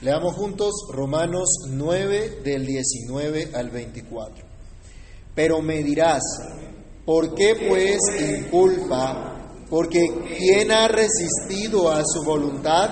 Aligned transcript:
Leamos 0.00 0.36
juntos 0.36 0.86
Romanos 0.92 1.48
9 1.70 2.42
del 2.44 2.64
19 2.64 3.50
al 3.52 3.68
24. 3.68 4.44
Pero 5.34 5.60
me 5.60 5.82
dirás, 5.82 6.22
¿por 7.04 7.34
qué 7.34 7.56
pues 7.68 7.98
inculpa? 8.16 9.64
Porque 9.68 10.06
¿quién 10.38 10.70
ha 10.70 10.86
resistido 10.86 11.90
a 11.90 12.04
su 12.04 12.22
voluntad? 12.22 12.90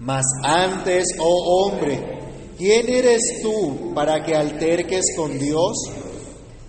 Mas 0.00 0.24
antes, 0.42 1.04
oh 1.20 1.68
hombre, 1.68 2.02
¿quién 2.58 2.88
eres 2.88 3.40
tú 3.40 3.92
para 3.94 4.24
que 4.24 4.34
alterques 4.34 5.14
con 5.16 5.38
Dios? 5.38 5.76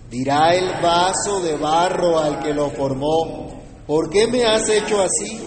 Dirá 0.08 0.54
el 0.54 0.80
vaso 0.80 1.40
de 1.40 1.56
barro 1.56 2.16
al 2.16 2.38
que 2.38 2.54
lo 2.54 2.70
formó, 2.70 3.60
¿por 3.88 4.08
qué 4.08 4.28
me 4.28 4.44
has 4.44 4.68
hecho 4.68 5.02
así? 5.02 5.40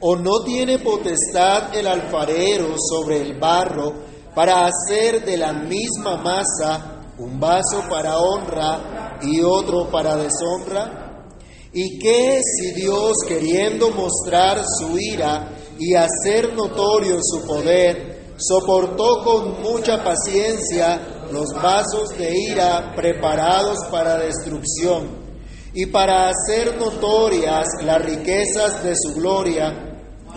¿O 0.00 0.14
no 0.14 0.44
tiene 0.44 0.78
potestad 0.78 1.74
el 1.74 1.88
alfarero 1.88 2.76
sobre 2.78 3.20
el 3.20 3.36
barro 3.36 3.94
para 4.32 4.64
hacer 4.64 5.24
de 5.24 5.36
la 5.36 5.52
misma 5.52 6.16
masa 6.16 7.02
un 7.18 7.40
vaso 7.40 7.82
para 7.90 8.18
honra 8.18 9.18
y 9.22 9.40
otro 9.40 9.90
para 9.90 10.16
deshonra? 10.16 11.24
¿Y 11.72 11.98
qué 11.98 12.40
si 12.42 12.80
Dios, 12.80 13.16
queriendo 13.26 13.90
mostrar 13.90 14.62
su 14.78 14.96
ira 14.96 15.48
y 15.80 15.94
hacer 15.94 16.54
notorio 16.54 17.18
su 17.20 17.44
poder, 17.44 18.34
soportó 18.36 19.24
con 19.24 19.60
mucha 19.62 20.04
paciencia 20.04 21.26
los 21.32 21.52
vasos 21.60 22.16
de 22.16 22.38
ira 22.38 22.92
preparados 22.94 23.78
para 23.90 24.16
destrucción 24.18 25.26
y 25.74 25.86
para 25.86 26.28
hacer 26.28 26.78
notorias 26.78 27.66
las 27.82 28.00
riquezas 28.00 28.84
de 28.84 28.94
su 28.94 29.14
gloria? 29.14 29.87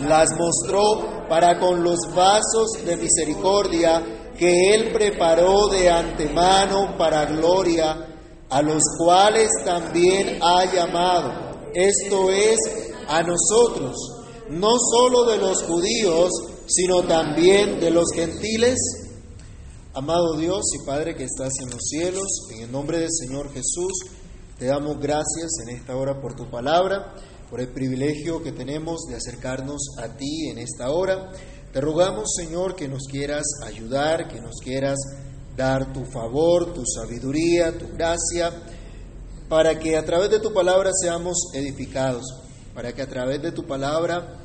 Las 0.03 0.29
mostró 0.37 1.27
para 1.29 1.59
con 1.59 1.83
los 1.83 1.99
vasos 2.15 2.71
de 2.85 2.97
misericordia 2.97 4.33
que 4.37 4.73
Él 4.73 4.91
preparó 4.91 5.67
de 5.67 5.89
antemano 5.89 6.97
para 6.97 7.25
gloria, 7.25 8.07
a 8.49 8.61
los 8.61 8.81
cuales 8.97 9.49
también 9.63 10.39
ha 10.41 10.65
llamado, 10.65 11.31
esto 11.73 12.31
es, 12.31 12.57
a 13.07 13.21
nosotros, 13.23 13.95
no 14.49 14.71
solo 14.77 15.25
de 15.25 15.37
los 15.37 15.63
judíos, 15.63 16.31
sino 16.67 17.03
también 17.03 17.79
de 17.79 17.91
los 17.91 18.11
gentiles. 18.13 18.77
Amado 19.93 20.37
Dios 20.37 20.61
y 20.73 20.85
Padre 20.85 21.15
que 21.15 21.25
estás 21.25 21.53
en 21.61 21.69
los 21.69 21.81
cielos, 21.81 22.27
en 22.53 22.63
el 22.63 22.71
nombre 22.71 22.99
del 22.99 23.11
Señor 23.11 23.53
Jesús, 23.53 23.93
te 24.57 24.65
damos 24.65 24.99
gracias 24.99 25.51
en 25.63 25.75
esta 25.75 25.95
hora 25.95 26.21
por 26.21 26.35
tu 26.35 26.49
palabra 26.49 27.13
por 27.51 27.59
el 27.59 27.67
privilegio 27.67 28.41
que 28.41 28.53
tenemos 28.53 29.01
de 29.09 29.15
acercarnos 29.15 29.81
a 29.97 30.07
ti 30.15 30.47
en 30.49 30.57
esta 30.57 30.89
hora. 30.89 31.33
Te 31.73 31.81
rogamos, 31.81 32.33
Señor, 32.33 32.77
que 32.77 32.87
nos 32.87 33.03
quieras 33.11 33.43
ayudar, 33.65 34.29
que 34.29 34.39
nos 34.39 34.55
quieras 34.63 34.97
dar 35.57 35.91
tu 35.91 36.05
favor, 36.05 36.73
tu 36.73 36.83
sabiduría, 36.85 37.77
tu 37.77 37.89
gracia, 37.89 38.53
para 39.49 39.77
que 39.77 39.97
a 39.97 40.05
través 40.05 40.29
de 40.29 40.39
tu 40.39 40.53
palabra 40.53 40.91
seamos 40.93 41.49
edificados, 41.53 42.23
para 42.73 42.93
que 42.93 43.01
a 43.01 43.09
través 43.09 43.41
de 43.41 43.51
tu 43.51 43.67
palabra 43.67 44.37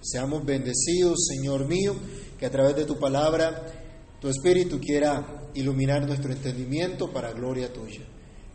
seamos 0.00 0.42
bendecidos, 0.42 1.18
Señor 1.36 1.66
mío, 1.66 1.94
que 2.38 2.46
a 2.46 2.50
través 2.50 2.76
de 2.76 2.86
tu 2.86 2.98
palabra 2.98 3.66
tu 4.22 4.28
Espíritu 4.28 4.80
quiera 4.80 5.50
iluminar 5.52 6.06
nuestro 6.06 6.32
entendimiento 6.32 7.12
para 7.12 7.32
gloria 7.32 7.70
tuya. 7.70 8.06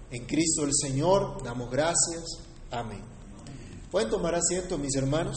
En 0.09 0.25
Cristo 0.25 0.63
el 0.63 0.71
Señor 0.73 1.43
damos 1.43 1.69
gracias. 1.69 2.23
Amén. 2.71 3.18
¿Pueden 3.91 4.11
tomar 4.11 4.35
asiento, 4.35 4.77
mis 4.77 4.95
hermanos? 4.95 5.35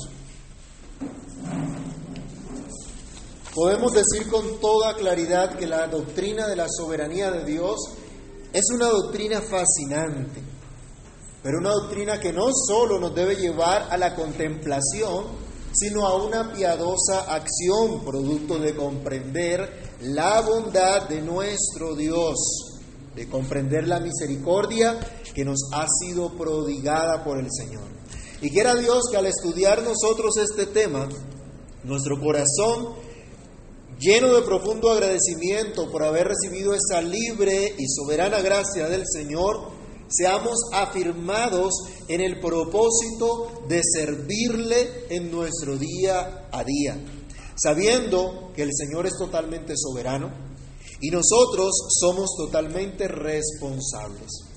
Podemos 3.54 3.92
decir 3.92 4.30
con 4.30 4.60
toda 4.60 4.94
claridad 4.94 5.56
que 5.56 5.66
la 5.66 5.86
doctrina 5.86 6.46
de 6.46 6.56
la 6.56 6.66
soberanía 6.68 7.30
de 7.30 7.46
Dios 7.46 7.78
es 8.52 8.64
una 8.74 8.88
doctrina 8.88 9.40
fascinante, 9.40 10.42
pero 11.42 11.60
una 11.60 11.70
doctrina 11.70 12.20
que 12.20 12.30
no 12.30 12.48
solo 12.52 12.98
nos 13.00 13.14
debe 13.14 13.36
llevar 13.36 13.88
a 13.90 13.96
la 13.96 14.14
contemplación, 14.14 15.24
sino 15.72 16.06
a 16.06 16.22
una 16.22 16.52
piadosa 16.52 17.34
acción, 17.34 18.04
producto 18.04 18.58
de 18.58 18.76
comprender 18.76 19.96
la 20.02 20.42
bondad 20.42 21.08
de 21.08 21.22
nuestro 21.22 21.94
Dios, 21.96 22.36
de 23.16 23.26
comprender 23.30 23.88
la 23.88 23.98
misericordia 23.98 25.00
que 25.34 25.42
nos 25.42 25.70
ha 25.72 25.86
sido 25.88 26.36
prodigada 26.36 27.24
por 27.24 27.38
el 27.38 27.48
Señor. 27.50 28.01
Y 28.42 28.50
quiera 28.50 28.74
Dios 28.74 29.04
que 29.08 29.16
al 29.16 29.26
estudiar 29.26 29.84
nosotros 29.84 30.36
este 30.36 30.66
tema, 30.66 31.08
nuestro 31.84 32.18
corazón 32.20 32.94
lleno 34.00 34.34
de 34.34 34.42
profundo 34.42 34.90
agradecimiento 34.90 35.88
por 35.92 36.02
haber 36.02 36.26
recibido 36.26 36.74
esa 36.74 37.00
libre 37.00 37.72
y 37.78 37.86
soberana 37.86 38.40
gracia 38.40 38.88
del 38.88 39.04
Señor, 39.06 39.70
seamos 40.08 40.58
afirmados 40.72 41.72
en 42.08 42.20
el 42.20 42.40
propósito 42.40 43.62
de 43.68 43.80
servirle 43.84 45.06
en 45.08 45.30
nuestro 45.30 45.78
día 45.78 46.48
a 46.50 46.64
día, 46.64 46.98
sabiendo 47.54 48.50
que 48.56 48.62
el 48.62 48.70
Señor 48.76 49.06
es 49.06 49.16
totalmente 49.16 49.74
soberano 49.76 50.32
y 51.00 51.10
nosotros 51.10 51.70
somos 52.00 52.30
totalmente 52.36 53.06
responsables. 53.06 54.51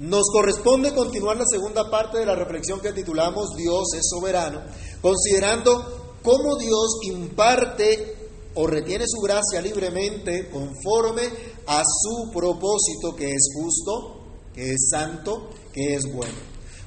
Nos 0.00 0.30
corresponde 0.32 0.94
continuar 0.94 1.36
la 1.36 1.44
segunda 1.44 1.90
parte 1.90 2.16
de 2.16 2.24
la 2.24 2.34
reflexión 2.34 2.80
que 2.80 2.94
titulamos 2.94 3.54
Dios 3.54 3.92
es 3.94 4.08
soberano, 4.08 4.62
considerando 5.02 6.16
cómo 6.22 6.56
Dios 6.56 7.00
imparte 7.02 8.16
o 8.54 8.66
retiene 8.66 9.04
su 9.06 9.20
gracia 9.20 9.60
libremente 9.60 10.48
conforme 10.48 11.24
a 11.66 11.82
su 11.84 12.30
propósito 12.32 13.14
que 13.14 13.30
es 13.30 13.50
justo, 13.54 14.24
que 14.54 14.70
es 14.70 14.88
santo, 14.90 15.50
que 15.70 15.96
es 15.96 16.10
bueno. 16.10 16.38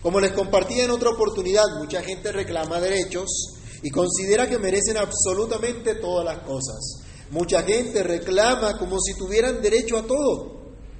Como 0.02 0.20
les 0.20 0.32
compartí 0.32 0.80
en 0.80 0.90
otra 0.90 1.12
oportunidad, 1.12 1.66
mucha 1.78 2.02
gente 2.02 2.32
reclama 2.32 2.82
derechos 2.82 3.30
y 3.84 3.92
considera 3.92 4.50
que 4.50 4.58
merecen 4.58 4.98
absolutamente 4.98 5.94
todas 6.02 6.26
las 6.26 6.40
cosas. 6.40 7.04
Mucha 7.30 7.62
gente 7.62 8.02
reclama 8.02 8.80
como 8.80 9.00
si 9.00 9.14
tuvieran 9.14 9.62
derecho 9.62 10.00
a 10.00 10.02
todo 10.02 10.53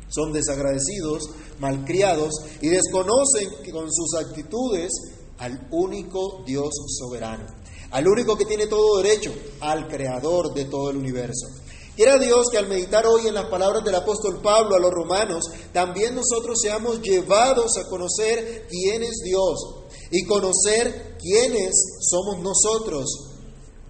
son 0.10 0.34
desagradecidos, 0.34 1.30
malcriados 1.60 2.34
y 2.62 2.70
desconocen 2.70 3.50
con 3.72 3.92
sus 3.92 4.16
actitudes 4.20 4.92
al 5.38 5.68
único 5.72 6.44
Dios 6.46 6.70
soberano, 7.00 7.46
al 7.92 8.08
único 8.08 8.38
que 8.38 8.46
tiene 8.46 8.68
todo 8.68 9.02
derecho, 9.02 9.34
al 9.62 9.88
creador 9.88 10.54
de 10.54 10.66
todo 10.66 10.90
el 10.90 10.98
universo. 10.98 11.48
Quiera 11.96 12.18
Dios 12.18 12.48
que 12.52 12.58
al 12.58 12.68
meditar 12.68 13.06
hoy 13.06 13.28
en 13.28 13.36
las 13.36 13.50
palabras 13.50 13.84
del 13.84 13.94
apóstol 13.94 14.42
Pablo 14.42 14.76
a 14.76 14.80
los 14.80 14.92
romanos, 14.92 15.46
también 15.72 16.16
nosotros 16.16 16.58
seamos 16.60 17.02
llevados 17.02 17.78
a 17.78 17.88
conocer 17.88 18.66
quién 18.68 19.04
es 19.04 19.22
Dios 19.24 19.84
y 20.10 20.26
conocer 20.26 21.18
quiénes 21.20 22.00
somos 22.02 22.40
nosotros, 22.40 23.06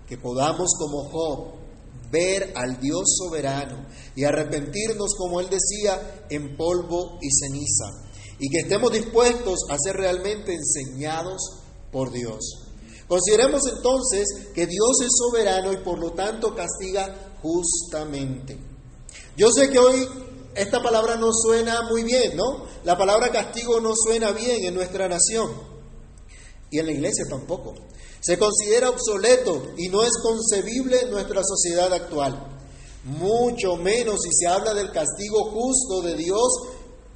que 0.06 0.18
podamos 0.18 0.72
como 0.78 1.10
Job 1.10 1.53
ver 2.14 2.54
al 2.56 2.80
Dios 2.80 3.04
soberano 3.18 3.88
y 4.16 4.24
arrepentirnos, 4.24 5.16
como 5.18 5.40
él 5.40 5.48
decía, 5.50 6.26
en 6.30 6.56
polvo 6.56 7.18
y 7.20 7.30
ceniza. 7.32 7.86
Y 8.40 8.50
que 8.50 8.60
estemos 8.60 8.92
dispuestos 8.92 9.60
a 9.70 9.78
ser 9.78 9.96
realmente 9.96 10.54
enseñados 10.54 11.42
por 11.92 12.12
Dios. 12.12 12.70
Consideremos 13.08 13.62
entonces 13.68 14.26
que 14.54 14.68
Dios 14.68 15.02
es 15.04 15.12
soberano 15.18 15.74
y 15.74 15.78
por 15.78 16.00
lo 16.00 16.12
tanto 16.12 16.56
castiga 16.56 17.34
justamente. 17.42 18.58
Yo 19.36 19.52
sé 19.52 19.70
que 19.70 19.80
hoy 19.80 20.08
esta 20.56 20.82
palabra 20.82 21.16
no 21.16 21.32
suena 21.34 21.82
muy 21.90 22.04
bien, 22.04 22.38
¿no? 22.38 22.66
La 22.84 22.98
palabra 22.98 23.32
castigo 23.32 23.80
no 23.80 23.94
suena 23.96 24.32
bien 24.32 24.64
en 24.66 24.74
nuestra 24.74 25.08
nación 25.08 25.52
y 26.70 26.80
en 26.80 26.86
la 26.86 26.92
iglesia 26.92 27.26
tampoco. 27.30 27.76
Se 28.24 28.40
considera 28.40 28.90
obsoleto 28.90 29.74
y 29.78 29.90
no 29.90 30.02
es 30.02 30.14
concebible 30.22 31.02
en 31.02 31.12
nuestra 31.12 31.42
sociedad 31.44 31.92
actual. 31.92 32.42
Mucho 33.04 33.76
menos 33.76 34.22
si 34.24 34.30
se 34.32 34.48
habla 34.48 34.74
del 34.74 34.94
castigo 34.94 35.52
justo 35.52 36.02
de 36.04 36.16
Dios, 36.16 36.48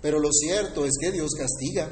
pero 0.01 0.19
lo 0.19 0.29
cierto 0.33 0.83
es 0.83 0.91
que 0.99 1.13
Dios 1.13 1.31
castiga. 1.31 1.89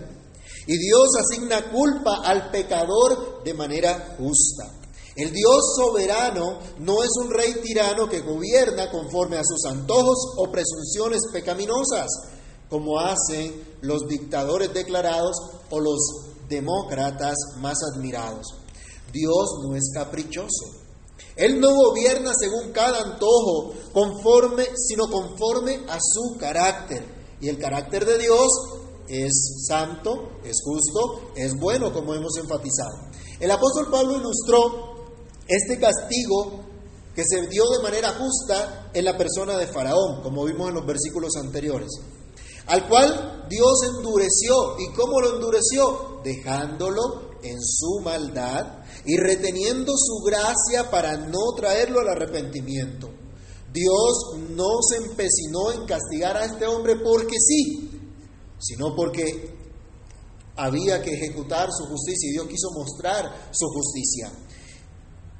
Y 0.67 0.77
Dios 0.77 1.07
asigna 1.17 1.71
culpa 1.71 2.23
al 2.25 2.51
pecador 2.51 3.41
de 3.45 3.53
manera 3.53 4.17
justa. 4.17 4.69
El 5.15 5.31
Dios 5.31 5.63
soberano 5.77 6.59
no 6.79 7.01
es 7.01 7.11
un 7.23 7.31
rey 7.31 7.53
tirano 7.63 8.09
que 8.09 8.19
gobierna 8.19 8.91
conforme 8.91 9.37
a 9.37 9.45
sus 9.45 9.63
antojos 9.63 10.33
o 10.35 10.51
presunciones 10.51 11.21
pecaminosas, 11.31 12.09
como 12.69 12.99
hacen 12.99 13.63
los 13.79 14.09
dictadores 14.09 14.73
declarados 14.73 15.37
o 15.69 15.79
los 15.79 15.99
demócratas 16.49 17.35
más 17.61 17.77
admirados. 17.93 18.64
Dios 19.11 19.59
no 19.63 19.75
es 19.75 19.91
caprichoso. 19.93 20.85
Él 21.35 21.59
no 21.59 21.73
gobierna 21.73 22.31
según 22.37 22.71
cada 22.71 23.01
antojo, 23.01 23.73
conforme, 23.93 24.65
sino 24.75 25.07
conforme 25.09 25.81
a 25.89 25.99
su 25.99 26.37
carácter. 26.37 27.03
Y 27.41 27.49
el 27.49 27.57
carácter 27.57 28.05
de 28.05 28.17
Dios 28.17 28.47
es 29.07 29.65
santo, 29.67 30.29
es 30.43 30.57
justo, 30.63 31.31
es 31.35 31.53
bueno, 31.59 31.91
como 31.93 32.13
hemos 32.13 32.37
enfatizado. 32.37 33.11
El 33.39 33.51
apóstol 33.51 33.89
Pablo 33.91 34.17
ilustró 34.17 34.95
este 35.47 35.79
castigo 35.79 36.63
que 37.13 37.23
se 37.25 37.47
dio 37.47 37.63
de 37.69 37.83
manera 37.83 38.13
justa 38.13 38.91
en 38.93 39.05
la 39.05 39.17
persona 39.17 39.57
de 39.57 39.67
Faraón, 39.67 40.21
como 40.21 40.45
vimos 40.45 40.69
en 40.69 40.75
los 40.75 40.85
versículos 40.85 41.35
anteriores, 41.35 41.89
al 42.67 42.87
cual 42.87 43.45
Dios 43.49 43.73
endureció. 43.95 44.77
¿Y 44.79 44.93
cómo 44.93 45.19
lo 45.21 45.35
endureció? 45.35 46.21
Dejándolo 46.23 47.35
en 47.43 47.61
su 47.61 48.01
maldad 48.03 48.84
y 49.05 49.17
reteniendo 49.17 49.93
su 49.95 50.23
gracia 50.23 50.89
para 50.89 51.17
no 51.17 51.53
traerlo 51.55 51.99
al 51.99 52.09
arrepentimiento. 52.09 53.09
Dios 53.71 54.39
no 54.49 54.81
se 54.81 54.97
empecinó 54.97 55.71
en 55.73 55.85
castigar 55.85 56.37
a 56.37 56.45
este 56.45 56.65
hombre 56.65 56.95
porque 57.03 57.35
sí, 57.39 57.89
sino 58.59 58.95
porque 58.95 59.53
había 60.55 61.01
que 61.01 61.13
ejecutar 61.13 61.69
su 61.71 61.85
justicia 61.85 62.29
y 62.29 62.33
Dios 62.33 62.47
quiso 62.47 62.71
mostrar 62.71 63.49
su 63.51 63.67
justicia. 63.67 64.31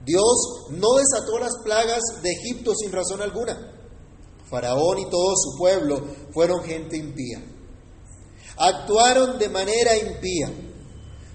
Dios 0.06 0.68
no 0.72 0.96
desató 0.98 1.40
las 1.40 1.54
plagas 1.64 2.02
de 2.22 2.32
Egipto 2.32 2.76
sin 2.76 2.92
razón 2.92 3.22
alguna. 3.22 3.72
Faraón 4.50 5.00
y 5.00 5.10
todo 5.10 5.34
su 5.36 5.58
pueblo 5.58 6.04
fueron 6.32 6.64
gente 6.64 6.98
impía. 6.98 7.44
Actuaron 8.58 9.40
de 9.40 9.50
manera 9.50 9.98
impía. 9.98 10.52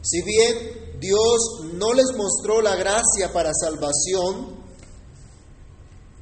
Si 0.02 0.22
bien 0.22 0.89
Dios 1.00 1.62
no 1.74 1.94
les 1.94 2.14
mostró 2.14 2.60
la 2.60 2.76
gracia 2.76 3.32
para 3.32 3.52
salvación, 3.54 4.60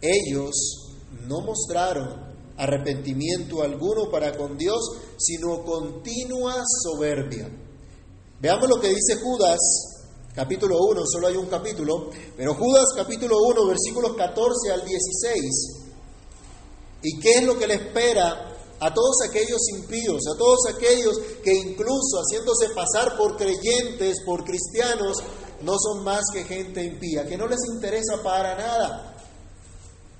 ellos 0.01 0.55
no 1.27 1.41
mostraron 1.41 2.29
arrepentimiento 2.57 3.63
alguno 3.63 4.11
para 4.11 4.37
con 4.37 4.57
Dios, 4.57 4.81
sino 5.17 5.65
continua 5.65 6.63
soberbia. 6.83 7.49
Veamos 8.41 8.69
lo 8.69 8.81
que 8.81 8.89
dice 8.89 9.17
Judas, 9.21 9.59
capítulo 10.35 10.77
1, 10.91 11.03
solo 11.07 11.27
hay 11.27 11.37
un 11.37 11.47
capítulo, 11.47 12.11
pero 12.37 12.55
Judas 12.55 12.87
capítulo 12.95 13.37
1, 13.49 13.67
versículos 13.67 14.17
14 14.17 14.73
al 14.73 14.85
16. 14.85 15.89
¿Y 17.03 17.19
qué 17.19 17.39
es 17.39 17.45
lo 17.45 17.59
que 17.59 17.67
le 17.67 17.75
espera 17.75 18.48
a 18.81 18.93
todos 18.93 19.17
aquellos 19.29 19.61
impíos, 19.77 20.23
a 20.33 20.39
todos 20.39 20.61
aquellos 20.75 21.19
que 21.43 21.53
incluso 21.55 22.21
haciéndose 22.21 22.69
pasar 22.75 23.17
por 23.17 23.37
creyentes, 23.37 24.19
por 24.25 24.45
cristianos, 24.45 25.17
no 25.63 25.77
son 25.79 26.05
más 26.05 26.23
que 26.33 26.45
gente 26.45 26.85
impía, 26.85 27.27
que 27.27 27.37
no 27.37 27.47
les 27.47 27.59
interesa 27.73 28.23
para 28.23 28.57
nada 28.57 29.17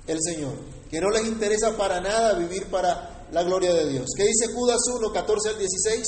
el 0.07 0.17
Señor, 0.21 0.53
que 0.89 0.99
no 0.99 1.09
les 1.09 1.25
interesa 1.25 1.77
para 1.77 2.01
nada 2.01 2.33
vivir 2.33 2.65
para 2.65 3.27
la 3.31 3.43
gloria 3.43 3.73
de 3.73 3.89
Dios. 3.89 4.07
¿Qué 4.15 4.23
dice 4.25 4.53
Judas 4.53 4.81
1, 4.93 5.11
14 5.13 5.49
al 5.49 5.57
16? 5.57 6.07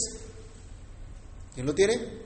¿Quién 1.54 1.66
lo 1.66 1.74
tiene? 1.74 2.22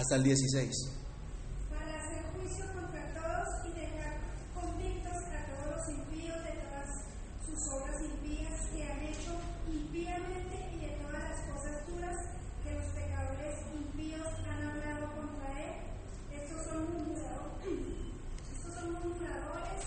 Hasta 0.00 0.16
el 0.16 0.22
16. 0.22 0.88
para 1.68 2.00
hacer 2.00 2.24
juicio 2.32 2.64
contra 2.72 3.04
todos 3.12 3.68
y 3.68 3.72
dejar 3.78 4.16
convictos 4.54 5.12
a 5.28 5.44
todos 5.44 5.76
los 5.76 5.88
impíos 5.92 6.40
de 6.40 6.52
todas 6.56 7.04
sus 7.44 7.60
obras 7.68 8.00
impías 8.00 8.64
que 8.72 8.82
han 8.82 9.00
hecho 9.04 9.36
impíamente 9.68 10.56
y 10.72 10.78
de 10.80 10.96
todas 11.04 11.20
las 11.20 11.40
cosas 11.52 11.86
duras 11.86 12.16
que 12.64 12.72
los 12.72 12.86
pecadores 12.96 13.56
impíos 13.76 14.26
han 14.48 14.60
hablado 14.72 15.04
contra 15.20 15.68
él. 15.68 15.76
Estos 16.32 16.64
son 16.64 16.80
murmuradores, 16.96 17.84
estos 18.56 18.72
son 18.72 18.92
murmuradores, 18.96 19.84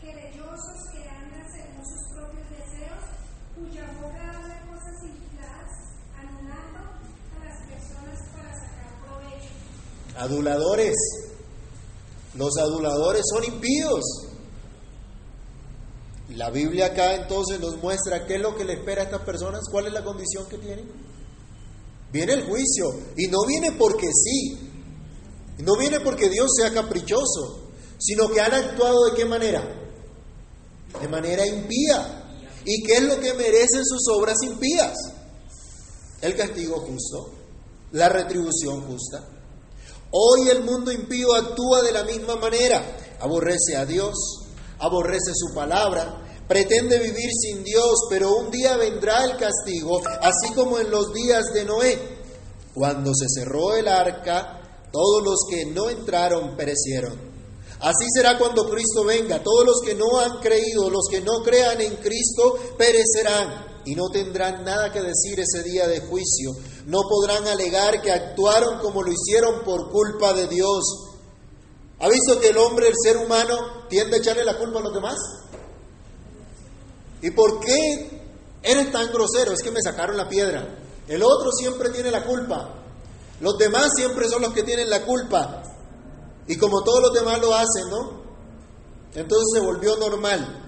querellosos 0.00 0.88
que 0.88 1.04
andan 1.04 1.44
según 1.52 1.84
sus 1.84 2.16
propios 2.16 2.48
deseos, 2.48 3.04
cuya 3.52 3.92
boca 4.00 4.24
habla 4.24 4.56
cosas 4.72 4.96
infladas, 5.04 6.00
anulando 6.16 6.80
a 6.80 7.44
las 7.44 7.58
personas 7.68 8.18
para 8.32 8.50
sacar 8.56 8.88
provecho. 9.04 9.52
Aduladores. 10.16 10.94
Los 12.34 12.56
aduladores 12.58 13.22
son 13.32 13.44
impíos. 13.44 14.02
La 16.30 16.50
Biblia 16.50 16.86
acá 16.86 17.14
entonces 17.14 17.60
nos 17.60 17.76
muestra 17.82 18.26
qué 18.26 18.36
es 18.36 18.40
lo 18.40 18.56
que 18.56 18.64
le 18.64 18.74
espera 18.74 19.02
a 19.02 19.04
estas 19.04 19.22
personas, 19.22 19.62
cuál 19.70 19.86
es 19.86 19.92
la 19.92 20.02
condición 20.02 20.48
que 20.48 20.58
tienen. 20.58 20.90
Viene 22.10 22.32
el 22.32 22.44
juicio 22.44 22.86
y 23.16 23.26
no 23.26 23.44
viene 23.46 23.72
porque 23.72 24.08
sí, 24.12 24.58
no 25.58 25.76
viene 25.76 26.00
porque 26.00 26.28
Dios 26.28 26.50
sea 26.56 26.72
caprichoso, 26.72 27.70
sino 27.98 28.28
que 28.28 28.40
han 28.40 28.54
actuado 28.54 29.04
de 29.06 29.16
qué 29.16 29.24
manera? 29.24 29.62
De 31.00 31.08
manera 31.08 31.46
impía. 31.46 32.22
¿Y 32.64 32.82
qué 32.82 32.94
es 32.94 33.02
lo 33.02 33.20
que 33.20 33.34
merecen 33.34 33.84
sus 33.84 34.08
obras 34.16 34.38
impías? 34.42 34.94
El 36.22 36.34
castigo 36.36 36.80
justo, 36.80 37.32
la 37.92 38.08
retribución 38.08 38.80
justa. 38.86 39.33
Hoy 40.16 40.48
el 40.48 40.62
mundo 40.62 40.92
impío 40.92 41.34
actúa 41.34 41.82
de 41.82 41.90
la 41.90 42.04
misma 42.04 42.36
manera. 42.36 42.80
Aborrece 43.18 43.74
a 43.76 43.84
Dios, 43.84 44.14
aborrece 44.78 45.32
su 45.34 45.52
palabra, 45.52 46.22
pretende 46.46 47.00
vivir 47.00 47.30
sin 47.32 47.64
Dios, 47.64 48.06
pero 48.08 48.36
un 48.36 48.48
día 48.48 48.76
vendrá 48.76 49.24
el 49.24 49.36
castigo, 49.36 50.00
así 50.20 50.54
como 50.54 50.78
en 50.78 50.88
los 50.88 51.12
días 51.12 51.46
de 51.52 51.64
Noé. 51.64 51.98
Cuando 52.72 53.12
se 53.12 53.26
cerró 53.28 53.74
el 53.74 53.88
arca, 53.88 54.86
todos 54.92 55.24
los 55.24 55.46
que 55.50 55.66
no 55.66 55.90
entraron 55.90 56.56
perecieron. 56.56 57.18
Así 57.80 58.06
será 58.14 58.38
cuando 58.38 58.70
Cristo 58.70 59.02
venga. 59.04 59.42
Todos 59.42 59.66
los 59.66 59.80
que 59.84 59.96
no 59.96 60.20
han 60.20 60.38
creído, 60.38 60.90
los 60.90 61.08
que 61.10 61.22
no 61.22 61.42
crean 61.42 61.80
en 61.80 61.96
Cristo, 61.96 62.56
perecerán 62.78 63.82
y 63.84 63.96
no 63.96 64.08
tendrán 64.10 64.64
nada 64.64 64.92
que 64.92 65.02
decir 65.02 65.40
ese 65.40 65.64
día 65.64 65.88
de 65.88 65.98
juicio. 65.98 66.52
No 66.86 67.00
podrán 67.08 67.46
alegar 67.46 68.02
que 68.02 68.12
actuaron 68.12 68.78
como 68.78 69.02
lo 69.02 69.10
hicieron 69.10 69.64
por 69.64 69.90
culpa 69.90 70.32
de 70.34 70.48
Dios. 70.48 70.84
¿Ha 72.00 72.08
visto 72.08 72.38
que 72.40 72.48
el 72.48 72.58
hombre, 72.58 72.88
el 72.88 72.94
ser 73.02 73.16
humano, 73.16 73.86
tiende 73.88 74.16
a 74.16 74.20
echarle 74.20 74.44
la 74.44 74.58
culpa 74.58 74.80
a 74.80 74.82
los 74.82 74.92
demás? 74.92 75.16
¿Y 77.22 77.30
por 77.30 77.60
qué 77.60 78.20
eres 78.62 78.92
tan 78.92 79.10
grosero? 79.10 79.52
Es 79.52 79.62
que 79.62 79.70
me 79.70 79.80
sacaron 79.82 80.16
la 80.16 80.28
piedra. 80.28 80.78
El 81.08 81.22
otro 81.22 81.50
siempre 81.52 81.88
tiene 81.90 82.10
la 82.10 82.24
culpa. 82.24 82.74
Los 83.40 83.56
demás 83.56 83.92
siempre 83.96 84.28
son 84.28 84.42
los 84.42 84.52
que 84.52 84.62
tienen 84.62 84.90
la 84.90 85.04
culpa. 85.04 85.62
Y 86.46 86.56
como 86.58 86.82
todos 86.82 87.00
los 87.00 87.12
demás 87.12 87.40
lo 87.40 87.54
hacen, 87.54 87.88
¿no? 87.88 88.22
Entonces 89.14 89.48
se 89.54 89.60
volvió 89.60 89.96
normal. 89.96 90.63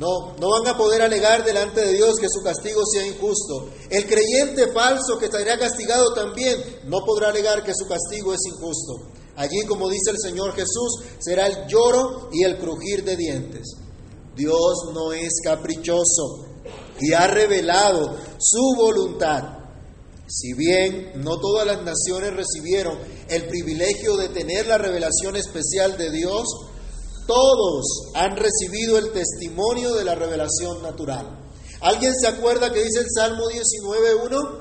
No, 0.00 0.34
no 0.40 0.48
van 0.48 0.66
a 0.66 0.78
poder 0.78 1.02
alegar 1.02 1.44
delante 1.44 1.82
de 1.82 1.92
Dios 1.92 2.14
que 2.18 2.30
su 2.30 2.42
castigo 2.42 2.80
sea 2.90 3.06
injusto. 3.06 3.68
El 3.90 4.06
creyente 4.06 4.72
falso 4.72 5.18
que 5.18 5.26
estaría 5.26 5.58
castigado 5.58 6.14
también 6.14 6.56
no 6.84 7.04
podrá 7.04 7.28
alegar 7.28 7.62
que 7.62 7.74
su 7.74 7.86
castigo 7.86 8.32
es 8.32 8.40
injusto. 8.46 9.10
Allí, 9.36 9.60
como 9.68 9.90
dice 9.90 10.10
el 10.10 10.18
Señor 10.18 10.54
Jesús, 10.54 11.04
será 11.18 11.46
el 11.48 11.66
lloro 11.66 12.30
y 12.32 12.44
el 12.44 12.56
crujir 12.56 13.04
de 13.04 13.14
dientes. 13.14 13.76
Dios 14.34 14.90
no 14.94 15.12
es 15.12 15.34
caprichoso 15.44 16.46
y 16.98 17.12
ha 17.12 17.26
revelado 17.26 18.16
su 18.38 18.74
voluntad. 18.78 19.58
Si 20.26 20.54
bien 20.54 21.12
no 21.16 21.38
todas 21.40 21.66
las 21.66 21.82
naciones 21.82 22.32
recibieron 22.32 22.96
el 23.28 23.48
privilegio 23.48 24.16
de 24.16 24.30
tener 24.30 24.66
la 24.66 24.78
revelación 24.78 25.36
especial 25.36 25.98
de 25.98 26.10
Dios, 26.10 26.46
todos 27.30 28.10
han 28.14 28.36
recibido 28.36 28.98
el 28.98 29.12
testimonio 29.12 29.94
de 29.94 30.04
la 30.04 30.16
revelación 30.16 30.82
natural. 30.82 31.26
¿Alguien 31.80 32.12
se 32.12 32.26
acuerda 32.26 32.72
que 32.72 32.82
dice 32.82 32.98
el 32.98 33.06
Salmo 33.08 33.44
19.1? 33.44 34.58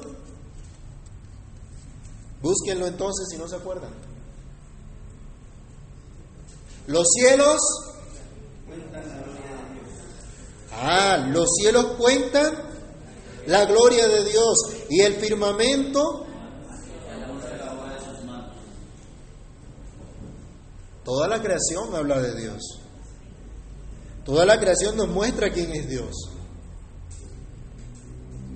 Búsquenlo 2.43 2.85
entonces 2.85 3.27
si 3.31 3.38
no 3.38 3.47
se 3.47 3.55
acuerdan. 3.55 3.89
Los 6.85 7.07
cielos... 7.11 7.59
Ah, 10.71 11.27
los 11.31 11.49
cielos 11.59 11.95
cuentan 11.97 12.53
la 13.47 13.65
gloria 13.65 14.07
de 14.07 14.25
Dios 14.25 14.57
y 14.91 15.01
el 15.01 15.15
firmamento 15.15 16.27
Toda 21.03 21.27
la 21.27 21.41
creación 21.41 21.96
habla 21.96 22.22
de 22.22 22.39
Dios. 22.39 22.79
Toda 24.25 24.46
la 24.46 24.60
creación 24.60 24.96
nos 24.96 25.08
muestra 25.08 25.51
quién 25.51 25.72
es 25.72 25.89
Dios. 25.89 26.13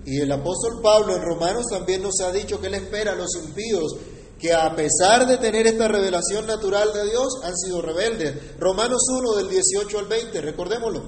Y 0.06 0.20
el 0.20 0.32
apóstol 0.32 0.82
Pablo 0.82 1.16
en 1.16 1.22
Romanos 1.22 1.66
también 1.70 2.04
nos 2.04 2.20
ha 2.22 2.32
dicho 2.32 2.60
que 2.60 2.68
él 2.68 2.74
espera 2.74 3.14
a 3.14 3.16
los 3.16 3.36
impíos 3.44 3.96
que 4.40 4.54
a 4.54 4.76
pesar 4.76 5.26
de 5.26 5.38
tener 5.38 5.66
esta 5.66 5.88
revelación 5.88 6.46
natural 6.46 6.92
de 6.94 7.06
Dios 7.10 7.40
han 7.44 7.56
sido 7.56 7.82
rebeldes. 7.82 8.60
Romanos 8.60 9.02
1 9.10 9.36
del 9.36 9.50
18 9.50 10.00
al 10.00 10.06
20, 10.08 10.42
recordémoslo. 10.42 11.04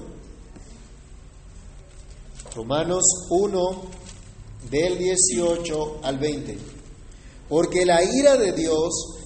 Romanos 2.54 3.04
1 3.28 3.82
del 4.70 4.96
18 4.96 6.00
al 6.02 6.18
20. 6.18 6.58
Porque 7.50 7.84
la 7.84 8.02
ira 8.02 8.38
de 8.38 8.52
Dios 8.52 9.25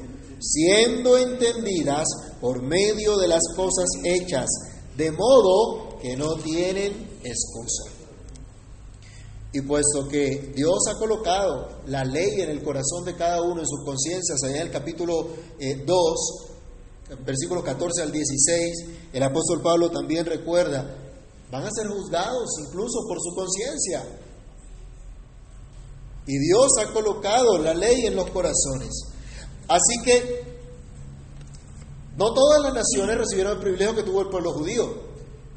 siendo 0.41 1.17
entendidas 1.17 2.07
por 2.41 2.61
medio 2.61 3.17
de 3.17 3.27
las 3.27 3.43
cosas 3.55 3.87
hechas, 4.03 4.47
de 4.97 5.11
modo 5.11 5.99
que 6.01 6.17
no 6.17 6.35
tienen 6.35 6.93
excusa. 7.23 7.83
Y 9.53 9.61
puesto 9.61 10.07
que 10.09 10.53
Dios 10.55 10.79
ha 10.89 10.97
colocado 10.97 11.81
la 11.85 12.03
ley 12.03 12.41
en 12.41 12.49
el 12.49 12.63
corazón 12.63 13.03
de 13.05 13.15
cada 13.15 13.41
uno, 13.41 13.61
en 13.61 13.67
sus 13.67 13.83
conciencias, 13.85 14.41
allá 14.43 14.55
en 14.57 14.67
el 14.67 14.71
capítulo 14.71 15.27
2, 15.85 16.47
eh, 17.09 17.15
versículos 17.25 17.63
14 17.63 18.01
al 18.01 18.11
16, 18.11 18.85
el 19.13 19.23
apóstol 19.23 19.61
Pablo 19.61 19.91
también 19.91 20.25
recuerda, 20.25 20.95
van 21.51 21.63
a 21.63 21.69
ser 21.69 21.87
juzgados 21.87 22.49
incluso 22.65 23.01
por 23.07 23.17
su 23.19 23.35
conciencia. 23.35 24.03
Y 26.25 26.37
Dios 26.37 26.71
ha 26.79 26.93
colocado 26.93 27.57
la 27.57 27.73
ley 27.73 28.05
en 28.05 28.15
los 28.15 28.29
corazones. 28.29 29.10
Así 29.71 30.03
que 30.03 30.43
no 32.17 32.33
todas 32.33 32.61
las 32.61 32.73
naciones 32.73 33.17
recibieron 33.17 33.53
el 33.53 33.59
privilegio 33.59 33.95
que 33.95 34.03
tuvo 34.03 34.21
el 34.21 34.27
pueblo 34.27 34.51
judío 34.51 34.93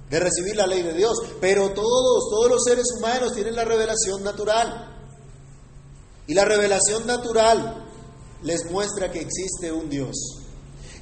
de 0.09 0.21
recibir 0.21 0.55
la 0.55 0.69
ley 0.69 0.83
de 0.83 0.95
Dios, 0.95 1.19
pero 1.41 1.71
todos, 1.71 2.31
todos 2.31 2.49
los 2.49 2.63
seres 2.63 2.85
humanos 2.97 3.33
tienen 3.35 3.57
la 3.57 3.65
revelación 3.65 4.23
natural. 4.23 4.93
Y 6.29 6.35
la 6.35 6.45
revelación 6.45 7.09
natural 7.09 7.89
les 8.43 8.71
muestra 8.71 9.11
que 9.11 9.21
existe 9.21 9.73
un 9.73 9.91
Dios, 9.91 10.15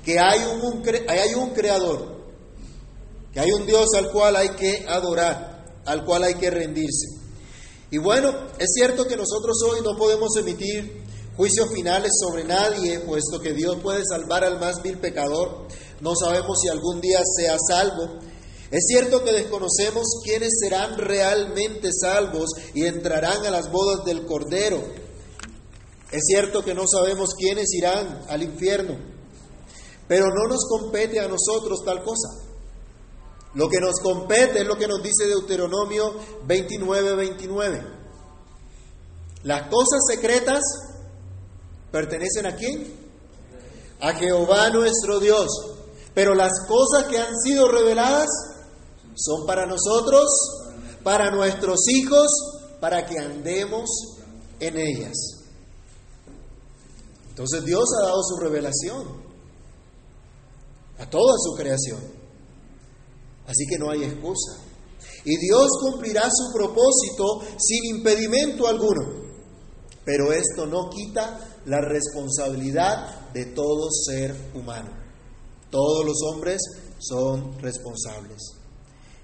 que 0.02 0.19
hay 0.19 0.40
un, 0.45 0.83
hay 1.07 1.35
un 1.35 1.50
creador, 1.50 2.16
que 3.31 3.40
hay 3.40 3.52
un 3.52 3.66
Dios 3.66 3.90
al 3.95 4.11
cual 4.11 4.37
hay 4.37 4.50
que 4.50 4.87
adorar, 4.88 5.83
al 5.85 6.07
cual 6.07 6.25
hay 6.25 6.37
que 6.37 6.50
rendirse. 6.50 7.09
Y 7.90 7.99
bueno, 7.99 8.33
es 8.59 8.71
cierto 8.73 9.07
que 9.07 9.16
nosotros 9.16 9.59
hoy 9.69 9.81
no 9.83 9.99
podemos 9.99 10.35
emitir 10.38 11.01
juicios 11.37 11.69
finales 11.75 12.12
sobre 12.21 12.45
nadie, 12.45 13.01
puesto 13.01 13.41
que 13.41 13.53
Dios 13.53 13.77
puede 13.83 14.03
salvar 14.05 14.45
al 14.45 14.61
más 14.61 14.83
vil 14.83 14.99
pecador. 14.99 15.67
No 16.01 16.15
sabemos 16.15 16.59
si 16.61 16.69
algún 16.69 17.01
día 17.01 17.21
sea 17.37 17.57
salvo. 17.59 18.19
Es 18.71 18.85
cierto 18.87 19.23
que 19.23 19.33
desconocemos 19.33 20.07
quiénes 20.25 20.51
serán 20.61 20.97
realmente 20.99 21.91
salvos 21.93 22.51
y 22.75 22.87
entrarán 22.87 23.45
a 23.45 23.51
las 23.51 23.71
bodas 23.71 24.05
del 24.05 24.25
Cordero. 24.27 24.83
Es 26.11 26.25
cierto 26.27 26.62
que 26.62 26.75
no 26.75 26.85
sabemos 26.87 27.35
quiénes 27.35 27.73
irán 27.75 28.23
al 28.29 28.43
infierno, 28.43 28.97
pero 30.09 30.27
no 30.27 30.49
nos 30.49 30.67
compete 30.69 31.21
a 31.21 31.29
nosotros 31.29 31.83
tal 31.85 32.03
cosa. 32.03 32.29
Lo 33.55 33.69
que 33.69 33.81
nos 33.81 34.01
compete 34.01 34.61
es 34.61 34.67
lo 34.67 34.77
que 34.77 34.89
nos 34.89 35.03
dice 35.03 35.27
Deuteronomio 35.27 36.15
29, 36.47 37.15
29. 37.15 37.83
Las 39.45 39.69
cosas 39.69 40.01
secretas 40.09 40.62
pertenecen 41.93 42.47
a 42.47 42.57
quién? 42.57 42.93
A 44.01 44.15
Jehová 44.15 44.71
nuestro 44.71 45.21
Dios. 45.21 45.47
Pero 46.15 46.35
las 46.35 46.53
cosas 46.67 47.05
que 47.09 47.19
han 47.19 47.35
sido 47.45 47.71
reveladas 47.71 48.29
son 49.15 49.47
para 49.47 49.67
nosotros, 49.67 50.27
para 51.05 51.31
nuestros 51.31 51.89
hijos, 51.89 52.29
para 52.81 53.07
que 53.07 53.19
andemos 53.19 53.89
en 54.59 54.77
ellas. 54.79 55.13
Entonces 57.29 57.65
Dios 57.65 57.85
ha 57.99 58.07
dado 58.07 58.23
su 58.23 58.37
revelación 58.37 59.23
a 60.99 61.09
toda 61.09 61.35
su 61.39 61.55
creación. 61.55 62.01
Así 63.47 63.67
que 63.69 63.79
no 63.79 63.91
hay 63.91 64.05
excusa. 64.05 64.59
Y 65.25 65.37
Dios 65.37 65.69
cumplirá 65.81 66.29
su 66.31 66.53
propósito 66.53 67.41
sin 67.59 67.97
impedimento 67.97 68.67
alguno. 68.67 69.23
Pero 70.05 70.33
esto 70.33 70.67
no 70.67 70.91
quita 70.91 71.51
la 71.66 71.81
responsabilidad 71.81 73.31
de 73.33 73.47
todo 73.47 73.90
ser 73.90 74.35
humano. 74.54 74.90
Todos 75.71 76.04
los 76.04 76.19
hombres 76.31 76.61
son 76.99 77.59
responsables. 77.61 78.38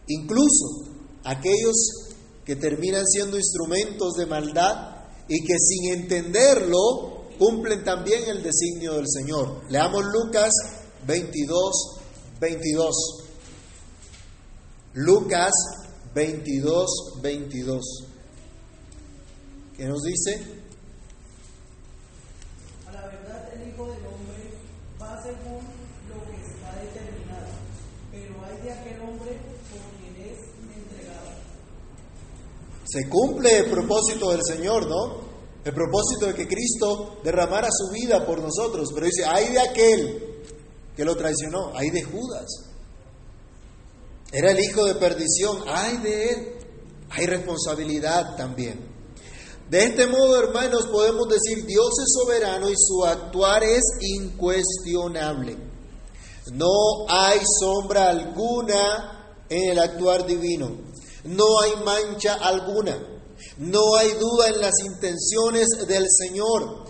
Incluso 0.08 0.84
aquellos 1.24 1.74
que 2.44 2.56
terminan 2.56 3.04
siendo 3.06 3.36
instrumentos 3.36 4.14
de 4.14 4.26
maldad 4.26 4.96
y 5.28 5.44
que 5.44 5.54
sin 5.58 5.92
entenderlo 5.92 7.28
cumplen 7.38 7.84
también 7.84 8.24
el 8.28 8.42
designio 8.42 8.94
del 8.94 9.06
Señor. 9.06 9.62
Leamos 9.68 10.04
Lucas 10.06 10.50
22, 11.06 12.00
22. 12.40 12.94
Lucas 14.94 15.52
22, 16.14 17.20
22. 17.22 17.84
¿Qué 19.76 19.84
nos 19.84 20.02
dice? 20.02 20.57
Se 32.84 33.08
cumple 33.08 33.58
el 33.58 33.70
propósito 33.70 34.30
del 34.30 34.40
Señor, 34.42 34.86
¿no? 34.88 35.28
El 35.64 35.74
propósito 35.74 36.26
de 36.26 36.34
que 36.34 36.48
Cristo 36.48 37.18
derramara 37.22 37.68
su 37.70 37.92
vida 37.92 38.24
por 38.24 38.40
nosotros. 38.40 38.88
Pero 38.94 39.06
dice, 39.06 39.26
hay 39.26 39.52
de 39.52 39.60
aquel 39.60 40.42
que 40.96 41.04
lo 41.04 41.14
traicionó, 41.14 41.76
hay 41.76 41.90
de 41.90 42.02
Judas. 42.02 42.46
Era 44.32 44.52
el 44.52 44.60
hijo 44.60 44.84
de 44.84 44.94
perdición, 44.94 45.64
hay 45.66 45.98
de 45.98 46.28
él. 46.30 46.54
Hay 47.10 47.26
responsabilidad 47.26 48.36
también. 48.36 48.88
De 49.68 49.84
este 49.84 50.06
modo, 50.06 50.42
hermanos, 50.42 50.86
podemos 50.90 51.28
decir, 51.28 51.66
Dios 51.66 51.90
es 52.02 52.14
soberano 52.14 52.70
y 52.70 52.74
su 52.76 53.04
actuar 53.04 53.62
es 53.64 53.82
incuestionable. 54.00 55.67
No 56.52 57.06
hay 57.08 57.40
sombra 57.60 58.10
alguna 58.10 59.44
en 59.48 59.70
el 59.70 59.78
actuar 59.78 60.26
divino. 60.26 60.70
No 61.24 61.60
hay 61.60 61.72
mancha 61.84 62.34
alguna. 62.34 62.96
No 63.58 63.96
hay 63.96 64.12
duda 64.12 64.48
en 64.48 64.60
las 64.60 64.74
intenciones 64.84 65.66
del 65.86 66.06
Señor, 66.08 66.84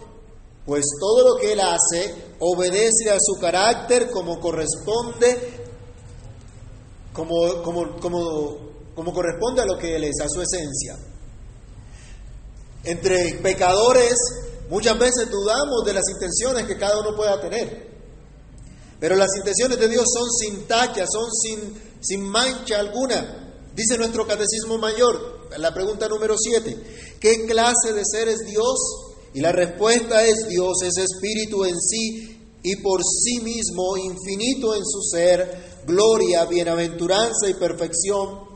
pues 0.66 0.84
todo 1.00 1.34
lo 1.34 1.40
que 1.40 1.52
Él 1.52 1.60
hace 1.60 2.14
obedece 2.40 3.10
a 3.10 3.18
su 3.18 3.40
carácter 3.40 4.10
como 4.10 4.38
corresponde, 4.38 5.66
como, 7.12 7.62
como, 7.62 7.96
como, 8.00 8.58
como 8.94 9.12
corresponde 9.12 9.62
a 9.62 9.66
lo 9.66 9.78
que 9.78 9.96
Él 9.96 10.04
es, 10.04 10.20
a 10.20 10.28
su 10.28 10.42
esencia. 10.42 10.96
Entre 12.84 13.38
pecadores 13.42 14.16
muchas 14.70 14.98
veces 14.98 15.30
dudamos 15.30 15.84
de 15.84 15.94
las 15.94 16.04
intenciones 16.14 16.66
que 16.66 16.78
cada 16.78 17.00
uno 17.00 17.16
pueda 17.16 17.40
tener. 17.40 17.87
Pero 19.00 19.16
las 19.16 19.30
intenciones 19.36 19.78
de 19.78 19.88
Dios 19.88 20.04
son 20.12 20.28
sin 20.30 20.66
tacha, 20.66 21.04
son 21.06 21.30
sin, 21.32 21.72
sin 22.00 22.22
mancha 22.22 22.80
alguna. 22.80 23.52
Dice 23.74 23.96
nuestro 23.96 24.26
catecismo 24.26 24.76
mayor, 24.78 25.48
la 25.56 25.72
pregunta 25.72 26.08
número 26.08 26.36
7, 26.36 27.16
¿qué 27.20 27.46
clase 27.46 27.92
de 27.92 28.02
ser 28.04 28.28
es 28.28 28.40
Dios? 28.40 28.78
Y 29.34 29.40
la 29.40 29.52
respuesta 29.52 30.24
es 30.24 30.48
Dios 30.48 30.82
es 30.82 30.96
espíritu 30.96 31.64
en 31.64 31.78
sí 31.78 32.38
y 32.62 32.76
por 32.76 33.02
sí 33.04 33.40
mismo, 33.40 33.96
infinito 33.96 34.74
en 34.74 34.84
su 34.84 35.00
ser, 35.02 35.82
gloria, 35.86 36.44
bienaventuranza 36.46 37.48
y 37.48 37.54
perfección, 37.54 38.48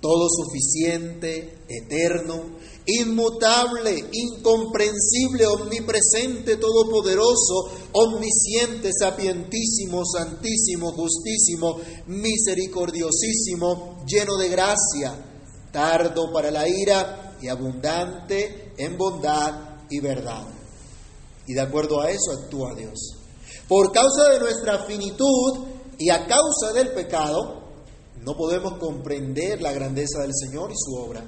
todo 0.00 0.28
suficiente, 0.30 1.58
eterno, 1.68 2.58
inmutable, 2.98 4.08
incomprensible, 4.12 5.46
omnipresente, 5.46 6.56
todopoderoso, 6.56 7.70
omnisciente, 7.92 8.90
sapientísimo, 8.98 10.02
santísimo, 10.04 10.92
justísimo, 10.92 11.78
misericordiosísimo, 12.06 14.04
lleno 14.06 14.36
de 14.36 14.48
gracia, 14.48 15.24
tardo 15.72 16.32
para 16.32 16.50
la 16.50 16.68
ira 16.68 17.36
y 17.40 17.48
abundante 17.48 18.72
en 18.76 18.96
bondad 18.96 19.80
y 19.88 20.00
verdad. 20.00 20.46
Y 21.46 21.54
de 21.54 21.60
acuerdo 21.60 22.00
a 22.00 22.10
eso 22.10 22.32
actúa 22.32 22.74
Dios. 22.74 23.16
Por 23.68 23.92
causa 23.92 24.30
de 24.30 24.40
nuestra 24.40 24.84
finitud 24.84 25.66
y 25.98 26.10
a 26.10 26.26
causa 26.26 26.72
del 26.74 26.92
pecado, 26.92 27.60
no 28.22 28.36
podemos 28.36 28.78
comprender 28.78 29.60
la 29.60 29.72
grandeza 29.72 30.20
del 30.20 30.32
Señor 30.34 30.70
y 30.70 30.74
su 30.76 30.94
obra 30.94 31.24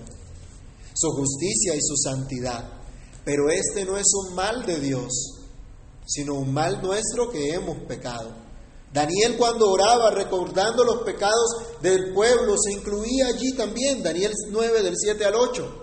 su 0.95 1.11
justicia 1.11 1.75
y 1.75 1.81
su 1.81 1.97
santidad. 1.97 2.65
Pero 3.25 3.51
este 3.51 3.85
no 3.85 3.97
es 3.97 4.07
un 4.15 4.35
mal 4.35 4.67
de 4.67 4.81
Dios, 4.81 5.13
sino 6.07 6.35
un 6.35 6.53
mal 6.53 6.83
nuestro 6.83 7.31
que 7.31 7.55
hemos 7.55 7.79
pecado. 7.87 8.31
Daniel 8.93 9.37
cuando 9.39 9.71
oraba 9.71 10.11
recordando 10.11 10.85
los 10.85 11.03
pecados 11.03 11.81
del 11.81 12.13
pueblo 12.13 12.57
se 12.59 12.73
incluía 12.73 13.29
allí 13.29 13.53
también, 13.53 14.03
Daniel 14.03 14.33
9 14.51 14.83
del 14.83 14.95
7 14.97 15.25
al 15.25 15.35
8. 15.35 15.83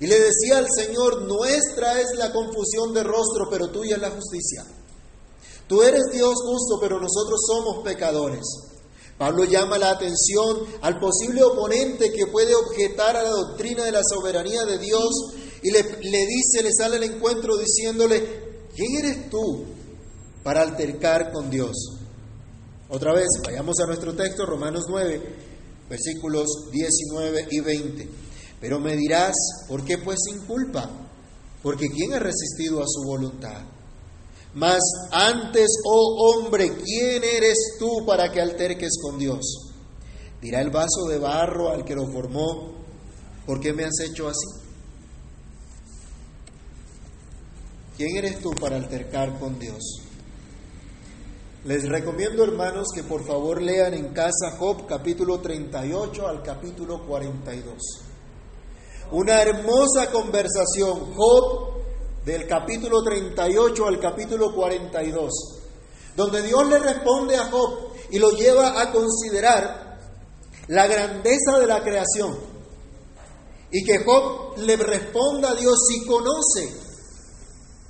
Y 0.00 0.06
le 0.06 0.18
decía 0.18 0.58
al 0.58 0.66
Señor, 0.74 1.22
nuestra 1.22 2.00
es 2.00 2.08
la 2.16 2.32
confusión 2.32 2.92
de 2.92 3.04
rostro, 3.04 3.48
pero 3.48 3.68
tuya 3.70 3.96
es 3.96 4.02
la 4.02 4.10
justicia. 4.10 4.64
Tú 5.68 5.82
eres 5.82 6.02
Dios 6.12 6.34
justo, 6.44 6.78
pero 6.80 7.00
nosotros 7.00 7.40
somos 7.46 7.84
pecadores. 7.84 8.44
Pablo 9.18 9.44
llama 9.44 9.78
la 9.78 9.90
atención 9.90 10.66
al 10.82 10.98
posible 10.98 11.42
oponente 11.44 12.12
que 12.12 12.26
puede 12.26 12.54
objetar 12.54 13.16
a 13.16 13.22
la 13.22 13.30
doctrina 13.30 13.84
de 13.84 13.92
la 13.92 14.02
soberanía 14.02 14.64
de 14.64 14.78
Dios 14.78 15.10
y 15.62 15.70
le, 15.70 15.82
dice, 15.82 16.62
le 16.62 16.70
sale 16.76 16.96
al 16.96 17.04
encuentro 17.04 17.56
diciéndole, 17.56 18.66
¿quién 18.74 18.96
eres 18.96 19.30
tú 19.30 19.64
para 20.42 20.62
altercar 20.62 21.32
con 21.32 21.48
Dios? 21.48 21.72
Otra 22.88 23.14
vez, 23.14 23.28
vayamos 23.44 23.76
a 23.80 23.86
nuestro 23.86 24.14
texto, 24.14 24.44
Romanos 24.44 24.84
9, 24.88 25.22
versículos 25.88 26.70
19 26.70 27.48
y 27.50 27.60
20. 27.60 28.08
Pero 28.60 28.78
me 28.78 28.96
dirás, 28.96 29.34
¿por 29.68 29.84
qué 29.84 29.98
pues 29.98 30.18
sin 30.28 30.40
culpa? 30.44 30.90
Porque 31.62 31.88
¿quién 31.88 32.12
ha 32.14 32.18
resistido 32.18 32.82
a 32.82 32.86
su 32.86 33.02
voluntad? 33.06 33.62
Mas 34.54 34.80
antes, 35.10 35.66
oh 35.84 36.38
hombre, 36.38 36.76
¿quién 36.76 37.24
eres 37.24 37.76
tú 37.78 38.04
para 38.06 38.30
que 38.30 38.40
alterques 38.40 38.92
con 39.02 39.18
Dios? 39.18 39.72
Dirá 40.40 40.60
el 40.60 40.70
vaso 40.70 41.06
de 41.08 41.18
barro 41.18 41.70
al 41.70 41.84
que 41.84 41.96
lo 41.96 42.06
formó, 42.06 42.72
¿por 43.46 43.60
qué 43.60 43.72
me 43.72 43.84
has 43.84 43.98
hecho 44.00 44.28
así? 44.28 44.64
¿Quién 47.96 48.16
eres 48.16 48.40
tú 48.40 48.50
para 48.52 48.76
altercar 48.76 49.38
con 49.38 49.58
Dios? 49.58 50.00
Les 51.64 51.88
recomiendo, 51.88 52.44
hermanos, 52.44 52.88
que 52.94 53.02
por 53.02 53.24
favor 53.24 53.62
lean 53.62 53.94
en 53.94 54.12
casa 54.12 54.56
Job 54.58 54.86
capítulo 54.86 55.40
38 55.40 56.28
al 56.28 56.42
capítulo 56.42 57.06
42. 57.06 57.74
Una 59.12 59.40
hermosa 59.42 60.10
conversación, 60.12 61.14
Job 61.14 61.83
del 62.24 62.46
capítulo 62.46 63.02
38 63.02 63.86
al 63.86 64.00
capítulo 64.00 64.54
42, 64.54 65.32
donde 66.16 66.42
Dios 66.42 66.66
le 66.68 66.78
responde 66.78 67.36
a 67.36 67.50
Job 67.50 67.90
y 68.10 68.18
lo 68.18 68.30
lleva 68.30 68.80
a 68.80 68.92
considerar 68.92 69.98
la 70.68 70.86
grandeza 70.86 71.58
de 71.60 71.66
la 71.66 71.82
creación. 71.82 72.38
Y 73.70 73.84
que 73.84 74.04
Job 74.04 74.58
le 74.58 74.76
responda 74.76 75.50
a 75.50 75.54
Dios 75.54 75.74
si 75.88 76.06
conoce 76.06 76.72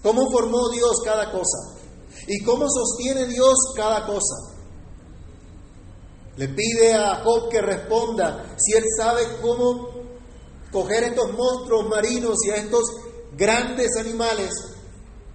cómo 0.02 0.30
formó 0.30 0.70
Dios 0.70 1.02
cada 1.04 1.30
cosa 1.30 1.74
¿Y 2.26 2.42
cómo 2.42 2.66
sostiene 2.68 3.26
Dios 3.26 3.54
cada 3.76 4.06
cosa? 4.06 4.54
Le 6.36 6.48
pide 6.48 6.94
a 6.94 7.22
Job 7.22 7.48
que 7.50 7.60
responda 7.60 8.56
si 8.56 8.72
él 8.72 8.84
sabe 8.96 9.22
cómo 9.40 9.90
coger 10.72 11.04
estos 11.04 11.32
monstruos 11.32 11.88
marinos 11.88 12.36
y 12.46 12.50
a 12.50 12.56
estos 12.56 12.84
grandes 13.36 13.96
animales 13.98 14.52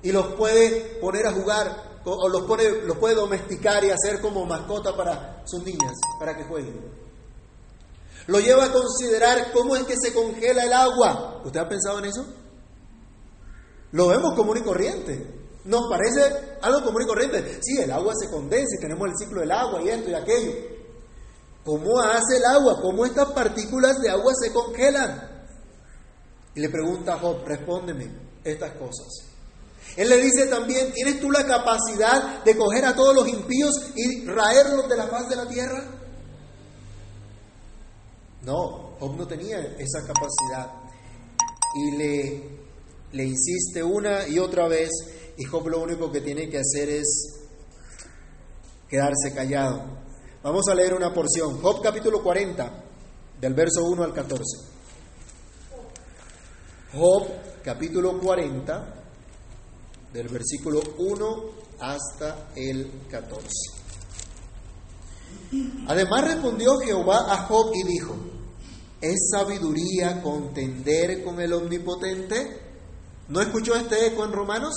y 0.01 0.11
los 0.11 0.33
puede 0.33 0.99
poner 1.01 1.27
a 1.27 1.33
jugar 1.33 1.89
o 2.05 2.29
los, 2.29 2.43
pone, 2.43 2.63
los 2.85 2.97
puede 2.97 3.15
domesticar 3.15 3.83
y 3.83 3.91
hacer 3.91 4.21
como 4.21 4.45
mascota 4.45 4.95
para 4.95 5.43
sus 5.45 5.63
niñas, 5.63 5.93
para 6.19 6.35
que 6.35 6.43
jueguen. 6.43 6.79
Lo 8.27 8.39
lleva 8.39 8.65
a 8.65 8.71
considerar 8.71 9.51
cómo 9.51 9.75
es 9.75 9.83
que 9.83 9.95
se 9.99 10.13
congela 10.13 10.63
el 10.63 10.73
agua. 10.73 11.41
¿Usted 11.43 11.59
ha 11.59 11.67
pensado 11.67 11.99
en 11.99 12.05
eso? 12.05 12.25
Lo 13.91 14.07
vemos 14.07 14.35
común 14.35 14.57
y 14.57 14.61
corriente. 14.61 15.35
Nos 15.65 15.89
parece 15.89 16.57
algo 16.61 16.83
común 16.83 17.03
y 17.03 17.07
corriente. 17.07 17.59
Sí, 17.61 17.79
el 17.81 17.91
agua 17.91 18.13
se 18.19 18.29
condensa 18.29 18.75
y 18.77 18.81
tenemos 18.81 19.07
el 19.09 19.17
ciclo 19.17 19.41
del 19.41 19.51
agua 19.51 19.81
y 19.81 19.89
esto 19.89 20.09
y 20.09 20.13
aquello. 20.13 20.51
¿Cómo 21.65 21.99
hace 21.99 22.37
el 22.37 22.45
agua? 22.45 22.79
¿Cómo 22.81 23.05
estas 23.05 23.31
partículas 23.31 23.99
de 23.99 24.09
agua 24.09 24.31
se 24.39 24.53
congelan? 24.53 25.38
Y 26.55 26.59
le 26.59 26.69
pregunta 26.69 27.13
a 27.13 27.19
Job, 27.19 27.45
respóndeme 27.45 28.09
estas 28.43 28.71
cosas. 28.73 29.07
Él 29.95 30.09
le 30.09 30.17
dice 30.17 30.47
también, 30.47 30.91
¿tienes 30.93 31.19
tú 31.19 31.31
la 31.31 31.45
capacidad 31.45 32.43
de 32.43 32.55
coger 32.55 32.85
a 32.85 32.95
todos 32.95 33.15
los 33.15 33.27
impíos 33.27 33.73
y 33.95 34.25
raerlos 34.25 34.87
de 34.87 34.97
la 34.97 35.07
faz 35.07 35.29
de 35.29 35.35
la 35.35 35.47
tierra? 35.47 35.83
No, 38.43 38.95
Job 38.99 39.15
no 39.17 39.27
tenía 39.27 39.59
esa 39.77 40.01
capacidad. 40.01 40.71
Y 41.75 41.97
le, 41.97 42.43
le 43.11 43.23
insiste 43.25 43.83
una 43.83 44.27
y 44.27 44.39
otra 44.39 44.67
vez 44.67 44.89
y 45.37 45.45
Job 45.45 45.67
lo 45.67 45.81
único 45.81 46.11
que 46.11 46.21
tiene 46.21 46.49
que 46.49 46.59
hacer 46.59 46.89
es 46.89 47.39
quedarse 48.89 49.33
callado. 49.33 49.83
Vamos 50.43 50.67
a 50.69 50.75
leer 50.75 50.93
una 50.93 51.13
porción. 51.13 51.61
Job 51.61 51.81
capítulo 51.81 52.23
40, 52.23 52.83
del 53.39 53.53
verso 53.53 53.85
1 53.85 54.03
al 54.03 54.13
14. 54.13 54.78
Job 56.91 57.27
capítulo 57.63 58.19
40, 58.19 58.95
del 60.11 60.27
versículo 60.27 60.81
1 60.97 61.45
hasta 61.79 62.49
el 62.55 62.89
14. 63.11 63.47
Además 65.87 66.23
respondió 66.25 66.79
Jehová 66.79 67.31
a 67.31 67.45
Job 67.45 67.71
y 67.75 67.87
dijo, 67.87 68.15
¿es 69.01 69.29
sabiduría 69.31 70.19
contender 70.23 71.23
con 71.23 71.39
el 71.39 71.53
omnipotente? 71.53 72.59
¿No 73.27 73.39
escuchó 73.39 73.75
este 73.75 74.07
eco 74.07 74.25
en 74.25 74.31
Romanos? 74.31 74.73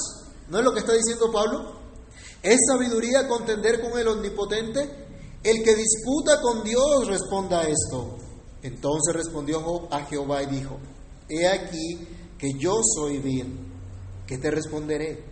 ¿No 0.50 0.58
es 0.58 0.64
lo 0.64 0.72
que 0.72 0.80
está 0.80 0.92
diciendo 0.92 1.32
Pablo? 1.32 1.80
¿Es 2.42 2.58
sabiduría 2.70 3.26
contender 3.26 3.80
con 3.80 3.98
el 3.98 4.08
omnipotente? 4.08 4.80
El 5.42 5.62
que 5.64 5.74
disputa 5.74 6.42
con 6.42 6.62
Dios 6.62 7.06
responda 7.06 7.60
a 7.60 7.68
esto. 7.68 8.18
Entonces 8.62 9.14
respondió 9.14 9.60
Job 9.60 9.88
a 9.90 10.04
Jehová 10.04 10.42
y 10.42 10.46
dijo, 10.46 10.78
He 11.32 11.48
aquí 11.48 12.06
que 12.38 12.52
yo 12.58 12.80
soy 12.82 13.18
bien, 13.18 13.58
¿qué 14.26 14.38
te 14.38 14.50
responderé? 14.50 15.24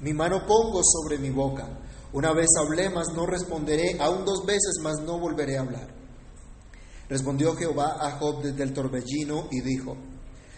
Mi 0.00 0.12
mano 0.12 0.46
pongo 0.46 0.80
sobre 0.82 1.18
mi 1.18 1.30
boca. 1.30 1.68
Una 2.12 2.32
vez 2.32 2.48
hablé, 2.58 2.90
mas 2.90 3.08
no 3.14 3.26
responderé, 3.26 3.96
aún 4.00 4.24
dos 4.24 4.44
veces, 4.44 4.78
mas 4.82 5.00
no 5.00 5.18
volveré 5.18 5.58
a 5.58 5.60
hablar. 5.60 5.94
Respondió 7.08 7.54
Jehová 7.54 7.98
a 8.00 8.18
Job 8.18 8.42
desde 8.42 8.62
el 8.62 8.72
torbellino 8.72 9.48
y 9.50 9.60
dijo, 9.60 9.96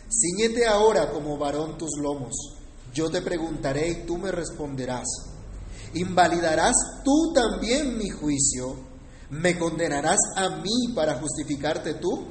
Ciñete 0.08 0.66
ahora 0.66 1.10
como 1.10 1.36
varón 1.36 1.76
tus 1.76 1.90
lomos 2.00 2.58
yo 2.94 3.10
te 3.10 3.22
preguntaré 3.22 3.90
y 3.90 4.06
tú 4.06 4.18
me 4.18 4.30
responderás. 4.32 5.06
¿Invalidarás 5.94 6.74
tú 7.04 7.32
también 7.34 7.96
mi 7.96 8.08
juicio? 8.08 8.76
¿Me 9.30 9.58
condenarás 9.58 10.18
a 10.36 10.48
mí 10.48 10.94
para 10.94 11.18
justificarte 11.18 11.94
tú? 11.94 12.26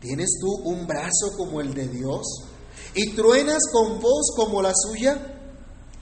¿Tienes 0.00 0.38
tú 0.40 0.48
un 0.68 0.86
brazo 0.86 1.36
como 1.36 1.60
el 1.60 1.74
de 1.74 1.88
Dios? 1.88 2.24
¿Y 2.94 3.14
truenas 3.14 3.62
con 3.72 4.00
voz 4.00 4.32
como 4.36 4.62
la 4.62 4.72
suya? 4.74 5.34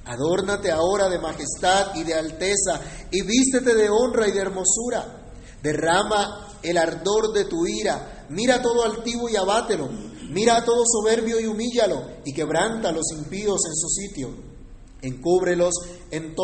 Adórnate 0.05 0.71
ahora 0.71 1.09
de 1.09 1.19
majestad 1.19 1.95
y 1.97 2.05
de 2.05 2.15
alteza 2.15 2.81
y 3.11 3.23
vístete 3.23 3.75
de 3.75 3.91
honra 3.91 4.29
y 4.29 4.33
de 4.33 4.41
hermosura. 4.41 5.33
Derrama 5.63 6.59
el 6.63 6.77
ardor 6.77 7.33
de 7.33 7.47
tu 7.47 7.67
ira. 7.67 8.27
Mira 8.29 8.61
todo 8.63 8.85
altivo 8.85 9.29
y 9.29 9.37
abátelo 9.37 9.89
Mira 10.29 10.57
a 10.57 10.65
todo 10.65 10.83
soberbio 10.85 11.39
y 11.41 11.47
humíllalo, 11.47 12.03
y 12.25 12.33
quebranta 12.33 12.89
a 12.89 12.93
los 12.93 13.13
impíos 13.17 13.61
en 13.67 13.77
su 13.77 13.89
sitio. 13.89 14.31
Encúbrelos 15.03 15.75
en 16.11 16.35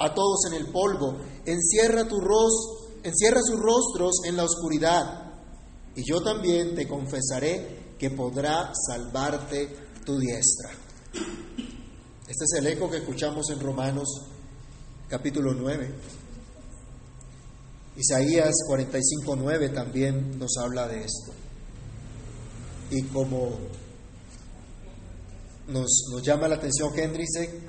a 0.00 0.14
todos 0.14 0.46
en 0.50 0.54
el 0.54 0.72
polvo, 0.72 1.18
encierra, 1.46 2.08
tu 2.08 2.16
encierra 3.04 3.40
sus 3.42 3.60
rostros 3.60 4.16
en 4.24 4.36
la 4.36 4.44
oscuridad. 4.44 5.27
Y 5.98 6.04
yo 6.08 6.22
también 6.22 6.76
te 6.76 6.86
confesaré 6.86 7.94
que 7.98 8.10
podrá 8.10 8.70
salvarte 8.86 9.68
tu 10.06 10.16
diestra. 10.16 10.70
Este 11.12 12.44
es 12.44 12.52
el 12.56 12.68
eco 12.68 12.88
que 12.88 12.98
escuchamos 12.98 13.50
en 13.50 13.58
Romanos 13.58 14.06
capítulo 15.08 15.52
9. 15.54 15.90
Isaías 17.96 18.54
45.9 18.70 19.74
también 19.74 20.38
nos 20.38 20.56
habla 20.56 20.86
de 20.86 21.00
esto 21.00 21.32
y 22.92 23.02
como 23.08 23.58
nos, 25.66 25.90
llama 26.22 26.46
la 26.46 26.54
atención 26.54 26.96
Henry, 26.96 27.24
dice, 27.24 27.60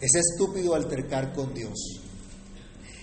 es 0.00 0.14
estúpido 0.14 0.74
altercar 0.74 1.34
con 1.34 1.52
Dios. 1.52 2.00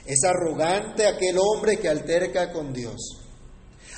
Es 0.08 0.24
arrogante 0.24 1.06
aquel 1.06 1.38
hombre 1.38 1.78
que 1.78 1.90
alterca 1.90 2.52
con 2.52 2.74
Dios. 2.74 3.23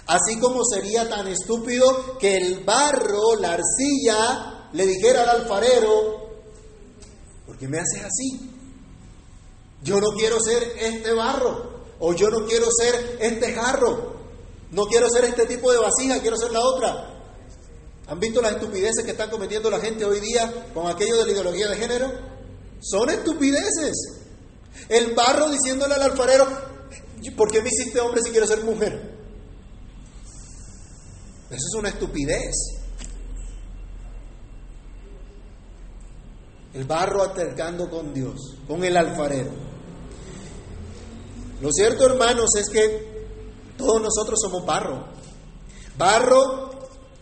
Así 0.07 0.39
como 0.39 0.63
sería 0.63 1.09
tan 1.09 1.27
estúpido 1.27 2.17
que 2.19 2.37
el 2.37 2.63
barro, 2.63 3.35
la 3.39 3.53
arcilla, 3.53 4.69
le 4.73 4.85
dijera 4.85 5.23
al 5.23 5.41
alfarero, 5.41 6.29
¿por 7.45 7.57
qué 7.57 7.67
me 7.67 7.79
haces 7.79 8.03
así? 8.03 8.51
Yo 9.83 9.99
no 9.99 10.09
quiero 10.17 10.39
ser 10.39 10.61
este 10.79 11.11
barro, 11.13 11.85
o 11.99 12.13
yo 12.13 12.29
no 12.29 12.45
quiero 12.45 12.67
ser 12.69 13.17
este 13.19 13.53
jarro, 13.53 14.15
no 14.71 14.85
quiero 14.85 15.09
ser 15.09 15.25
este 15.25 15.47
tipo 15.47 15.71
de 15.71 15.79
vasija, 15.79 16.21
quiero 16.21 16.37
ser 16.37 16.51
la 16.51 16.59
otra. 16.59 17.11
¿Han 18.07 18.19
visto 18.19 18.41
las 18.41 18.53
estupideces 18.53 19.03
que 19.03 19.11
están 19.11 19.31
cometiendo 19.31 19.71
la 19.71 19.79
gente 19.79 20.05
hoy 20.05 20.19
día 20.19 20.69
con 20.73 20.87
aquello 20.87 21.17
de 21.17 21.25
la 21.25 21.31
ideología 21.31 21.69
de 21.69 21.77
género? 21.77 22.11
Son 22.79 23.09
estupideces. 23.09 23.93
El 24.89 25.15
barro 25.15 25.49
diciéndole 25.49 25.95
al 25.95 26.03
alfarero, 26.03 26.45
¿por 27.35 27.49
qué 27.49 27.61
me 27.63 27.69
hiciste 27.69 27.99
hombre 27.99 28.21
si 28.23 28.29
quiero 28.29 28.45
ser 28.45 28.63
mujer? 28.63 29.14
Eso 31.55 31.67
es 31.69 31.79
una 31.79 31.89
estupidez. 31.89 32.53
El 36.73 36.83
barro 36.83 37.23
acercando 37.23 37.89
con 37.89 38.13
Dios, 38.13 38.57
con 38.67 38.83
el 38.83 38.97
alfarero. 38.97 39.51
Lo 41.61 41.71
cierto, 41.71 42.05
hermanos, 42.07 42.49
es 42.59 42.69
que 42.69 43.25
todos 43.77 44.01
nosotros 44.01 44.37
somos 44.41 44.65
barro. 44.65 45.05
Barro 45.97 46.71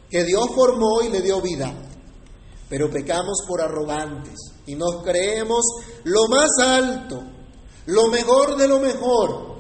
que 0.10 0.24
Dios 0.24 0.48
formó 0.56 1.04
y 1.04 1.10
le 1.10 1.22
dio 1.22 1.40
vida. 1.40 1.72
Pero 2.70 2.90
pecamos 2.90 3.44
por 3.48 3.62
arrogantes 3.62 4.34
y 4.66 4.74
nos 4.74 5.04
creemos 5.04 5.64
lo 6.06 6.28
más 6.28 6.50
alto, 6.60 7.22
lo 7.86 8.08
mejor 8.08 8.58
de 8.58 8.68
lo 8.68 8.80
mejor. 8.80 9.54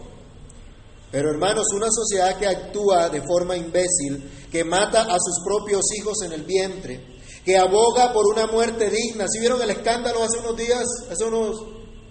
Pero 1.13 1.29
hermanos, 1.29 1.67
una 1.75 1.89
sociedad 1.91 2.39
que 2.39 2.47
actúa 2.47 3.07
de 3.09 3.21
forma 3.21 3.55
imbécil, 3.55 4.42
que 4.53 4.63
mata 4.63 5.01
a 5.01 5.17
sus 5.19 5.43
propios 5.43 5.81
hijos 5.97 6.21
en 6.23 6.31
el 6.31 6.43
vientre, 6.43 7.03
que 7.43 7.57
aboga 7.57 8.13
por 8.13 8.27
una 8.27 8.45
muerte 8.45 8.87
digna. 8.87 9.25
¿Sí 9.27 9.39
vieron 9.39 9.59
el 9.59 9.71
escándalo 9.71 10.21
hace 10.21 10.37
unos 10.37 10.55
días, 10.55 10.83
hace 11.09 11.25
unos, 11.25 11.59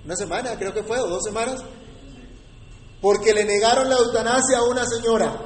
una 0.05 0.17
semana 0.17 0.59
creo 0.59 0.75
que 0.75 0.83
fue, 0.83 0.99
o 0.99 1.07
dos 1.07 1.23
semanas? 1.23 1.63
Porque 3.01 3.33
le 3.33 3.45
negaron 3.45 3.89
la 3.89 3.95
eutanasia 3.95 4.59
a 4.59 4.65
una 4.65 4.85
señora. 4.85 5.41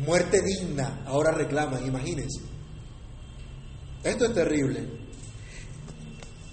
Muerte 0.00 0.42
digna, 0.42 1.02
ahora 1.06 1.30
reclaman, 1.32 1.86
imagínense. 1.86 2.42
Esto 4.04 4.26
es 4.26 4.34
terrible. 4.34 4.86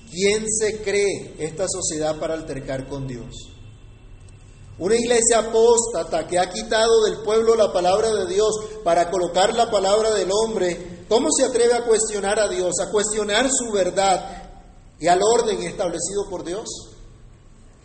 ¿Quién 0.09 0.45
se 0.49 0.81
cree 0.81 1.35
esta 1.37 1.65
sociedad 1.67 2.17
para 2.17 2.33
altercar 2.33 2.87
con 2.87 3.07
Dios? 3.07 3.54
Una 4.77 4.95
iglesia 4.95 5.39
apóstata 5.39 6.27
que 6.27 6.37
ha 6.37 6.49
quitado 6.49 7.03
del 7.03 7.19
pueblo 7.23 7.55
la 7.55 7.71
palabra 7.71 8.13
de 8.13 8.27
Dios 8.27 8.53
para 8.83 9.09
colocar 9.09 9.53
la 9.53 9.71
palabra 9.71 10.13
del 10.13 10.29
hombre, 10.31 11.05
¿cómo 11.07 11.29
se 11.31 11.45
atreve 11.45 11.73
a 11.73 11.85
cuestionar 11.85 12.39
a 12.39 12.49
Dios, 12.49 12.73
a 12.81 12.91
cuestionar 12.91 13.49
su 13.49 13.71
verdad 13.71 14.51
y 14.99 15.07
al 15.07 15.21
orden 15.23 15.63
establecido 15.63 16.29
por 16.29 16.43
Dios? 16.43 16.67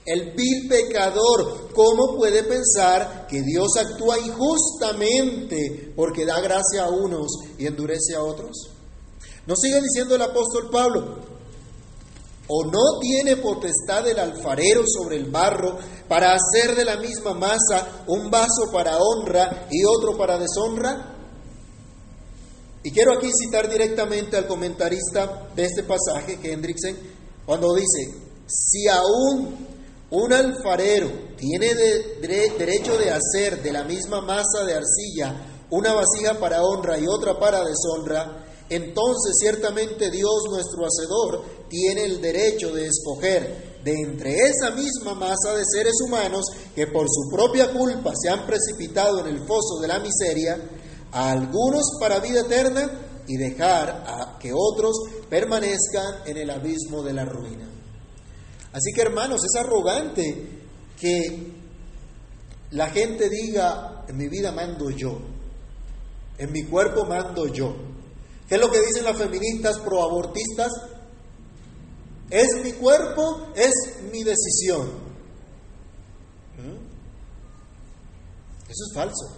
El 0.04 0.32
vil 0.32 0.68
pecador, 0.68 1.68
¿cómo 1.74 2.16
puede 2.16 2.42
pensar 2.42 3.28
que 3.28 3.42
Dios 3.42 3.76
actúa 3.76 4.18
injustamente 4.18 5.92
porque 5.94 6.26
da 6.26 6.40
gracia 6.40 6.84
a 6.84 6.90
unos 6.90 7.28
y 7.56 7.66
endurece 7.66 8.16
a 8.16 8.22
otros? 8.24 8.70
Nos 9.46 9.60
sigue 9.60 9.80
diciendo 9.80 10.16
el 10.16 10.22
apóstol 10.22 10.70
Pablo, 10.72 11.18
¿o 12.52 12.64
no 12.64 12.98
tiene 13.00 13.36
potestad 13.36 14.08
el 14.08 14.18
alfarero 14.18 14.82
sobre 14.84 15.16
el 15.16 15.30
barro 15.30 15.78
para 16.08 16.34
hacer 16.34 16.74
de 16.74 16.84
la 16.84 16.96
misma 16.96 17.32
masa 17.32 18.02
un 18.08 18.28
vaso 18.28 18.72
para 18.72 18.98
honra 18.98 19.68
y 19.70 19.84
otro 19.84 20.18
para 20.18 20.36
deshonra? 20.36 21.14
Y 22.82 22.90
quiero 22.90 23.12
aquí 23.12 23.30
citar 23.32 23.70
directamente 23.70 24.36
al 24.36 24.48
comentarista 24.48 25.48
de 25.54 25.64
este 25.64 25.84
pasaje, 25.84 26.40
Hendrickson, 26.42 26.96
cuando 27.46 27.72
dice, 27.74 28.14
si 28.48 28.88
aún 28.88 29.68
un 30.10 30.32
alfarero 30.32 31.08
tiene 31.36 31.72
derecho 32.58 32.96
de 32.98 33.10
hacer 33.10 33.62
de 33.62 33.72
la 33.72 33.84
misma 33.84 34.22
masa 34.22 34.64
de 34.66 34.74
arcilla 34.74 35.46
una 35.70 35.92
vasija 35.94 36.40
para 36.40 36.64
honra 36.64 36.98
y 36.98 37.06
otra 37.06 37.38
para 37.38 37.64
deshonra, 37.64 38.44
entonces 38.70 39.34
ciertamente 39.38 40.10
Dios 40.10 40.44
nuestro 40.48 40.84
Hacedor 40.86 41.44
tiene 41.68 42.04
el 42.04 42.20
derecho 42.20 42.72
de 42.72 42.86
escoger 42.86 43.80
de 43.82 43.92
entre 43.92 44.36
esa 44.36 44.70
misma 44.70 45.14
masa 45.14 45.54
de 45.56 45.64
seres 45.64 45.94
humanos 46.06 46.44
que 46.74 46.86
por 46.86 47.06
su 47.08 47.28
propia 47.34 47.72
culpa 47.72 48.12
se 48.14 48.30
han 48.30 48.46
precipitado 48.46 49.20
en 49.20 49.34
el 49.34 49.46
foso 49.46 49.80
de 49.80 49.88
la 49.88 49.98
miseria, 49.98 50.56
a 51.12 51.32
algunos 51.32 51.82
para 51.98 52.20
vida 52.20 52.42
eterna 52.42 53.24
y 53.26 53.36
dejar 53.36 54.04
a 54.06 54.38
que 54.38 54.52
otros 54.54 54.96
permanezcan 55.28 56.22
en 56.26 56.36
el 56.36 56.50
abismo 56.50 57.02
de 57.02 57.12
la 57.12 57.24
ruina. 57.24 57.68
Así 58.72 58.92
que 58.94 59.02
hermanos, 59.02 59.40
es 59.44 59.60
arrogante 59.60 60.48
que 60.98 61.52
la 62.70 62.88
gente 62.90 63.28
diga, 63.28 64.04
en 64.06 64.16
mi 64.16 64.28
vida 64.28 64.52
mando 64.52 64.90
yo, 64.90 65.18
en 66.38 66.52
mi 66.52 66.64
cuerpo 66.64 67.04
mando 67.04 67.48
yo. 67.48 67.89
¿Qué 68.50 68.56
es 68.56 68.60
lo 68.60 68.68
que 68.68 68.80
dicen 68.80 69.04
las 69.04 69.16
feministas 69.16 69.78
proabortistas? 69.78 70.72
Es 72.28 72.48
mi 72.64 72.72
cuerpo, 72.72 73.46
es 73.54 73.72
mi 74.10 74.24
decisión. 74.24 74.88
¿Mm? 76.58 76.76
Eso 78.68 78.84
es 78.88 78.92
falso. 78.92 79.36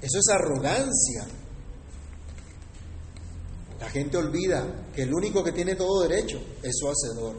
Eso 0.00 0.18
es 0.18 0.28
arrogancia. 0.30 1.26
La 3.78 3.90
gente 3.90 4.16
olvida 4.16 4.86
que 4.94 5.02
el 5.02 5.12
único 5.12 5.44
que 5.44 5.52
tiene 5.52 5.74
todo 5.74 6.08
derecho 6.08 6.40
es 6.62 6.72
su 6.78 6.88
hacedor, 6.88 7.36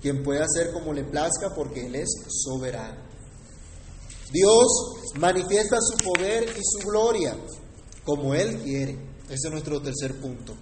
quien 0.00 0.22
puede 0.22 0.44
hacer 0.44 0.72
como 0.72 0.92
le 0.92 1.02
plazca 1.02 1.52
porque 1.56 1.86
Él 1.86 1.96
es 1.96 2.08
soberano. 2.28 3.00
Dios 4.30 4.66
manifiesta 5.18 5.78
su 5.80 5.96
poder 6.04 6.44
y 6.44 6.60
su 6.62 6.88
gloria 6.88 7.36
como 8.04 8.34
Él 8.34 8.60
quiere. 8.62 8.92
Ese 9.24 9.48
es 9.48 9.50
nuestro 9.50 9.80
tercer 9.80 10.20
punto. 10.20 10.54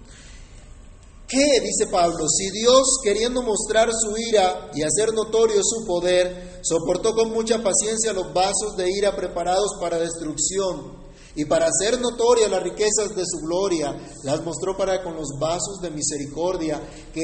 ¿Qué? 1.27 1.61
Dice 1.61 1.87
Pablo, 1.89 2.27
si 2.27 2.51
Dios, 2.51 2.99
queriendo 3.03 3.41
mostrar 3.41 3.89
su 3.93 4.17
ira 4.17 4.69
y 4.73 4.83
hacer 4.83 5.13
notorio 5.13 5.61
su 5.63 5.85
poder, 5.85 6.59
soportó 6.61 7.13
con 7.13 7.31
mucha 7.31 7.63
paciencia 7.63 8.11
los 8.11 8.33
vasos 8.33 8.75
de 8.75 8.91
ira 8.91 9.15
preparados 9.15 9.77
para 9.79 9.97
destrucción, 9.97 11.01
y 11.35 11.45
para 11.45 11.67
hacer 11.67 11.99
notorias 12.01 12.51
las 12.51 12.61
riquezas 12.61 13.15
de 13.15 13.23
su 13.25 13.39
gloria, 13.45 13.95
las 14.23 14.43
mostró 14.43 14.75
para 14.75 15.01
con 15.01 15.15
los 15.15 15.29
vasos 15.39 15.79
de 15.81 15.91
misericordia 15.91 16.81
que 17.13 17.21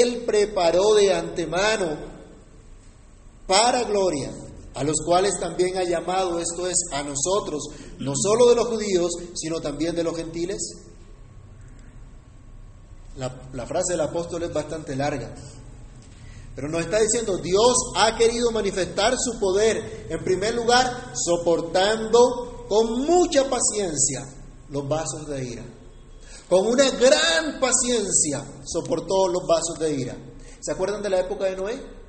Él 0.00 0.24
preparó 0.24 0.94
de 0.94 1.12
antemano 1.12 1.98
para 3.46 3.84
gloria, 3.84 4.32
a 4.74 4.84
los 4.84 4.96
cuales 5.04 5.38
también 5.38 5.76
ha 5.76 5.84
llamado, 5.84 6.38
esto 6.38 6.66
es, 6.66 6.76
a 6.92 7.02
nosotros, 7.02 7.62
no 7.98 8.12
solo 8.16 8.48
de 8.48 8.56
los 8.56 8.68
judíos, 8.68 9.10
sino 9.34 9.60
también 9.60 9.94
de 9.94 10.04
los 10.04 10.16
gentiles. 10.16 10.60
La, 13.16 13.48
la 13.52 13.66
frase 13.66 13.92
del 13.92 14.00
apóstol 14.00 14.44
es 14.44 14.52
bastante 14.52 14.96
larga. 14.96 15.34
Pero 16.54 16.68
nos 16.68 16.82
está 16.82 16.98
diciendo, 16.98 17.38
Dios 17.38 17.74
ha 17.96 18.16
querido 18.16 18.50
manifestar 18.50 19.14
su 19.18 19.38
poder, 19.38 20.06
en 20.08 20.22
primer 20.24 20.54
lugar, 20.54 21.12
soportando 21.14 22.66
con 22.68 23.06
mucha 23.06 23.48
paciencia 23.48 24.26
los 24.70 24.88
vasos 24.88 25.26
de 25.28 25.44
ira. 25.44 25.64
Con 26.48 26.66
una 26.66 26.90
gran 26.90 27.60
paciencia 27.60 28.44
soportó 28.64 29.28
los 29.28 29.46
vasos 29.46 29.78
de 29.78 29.94
ira. 29.94 30.16
¿Se 30.60 30.72
acuerdan 30.72 31.02
de 31.02 31.10
la 31.10 31.20
época 31.20 31.46
de 31.46 31.56
Noé? 31.56 32.01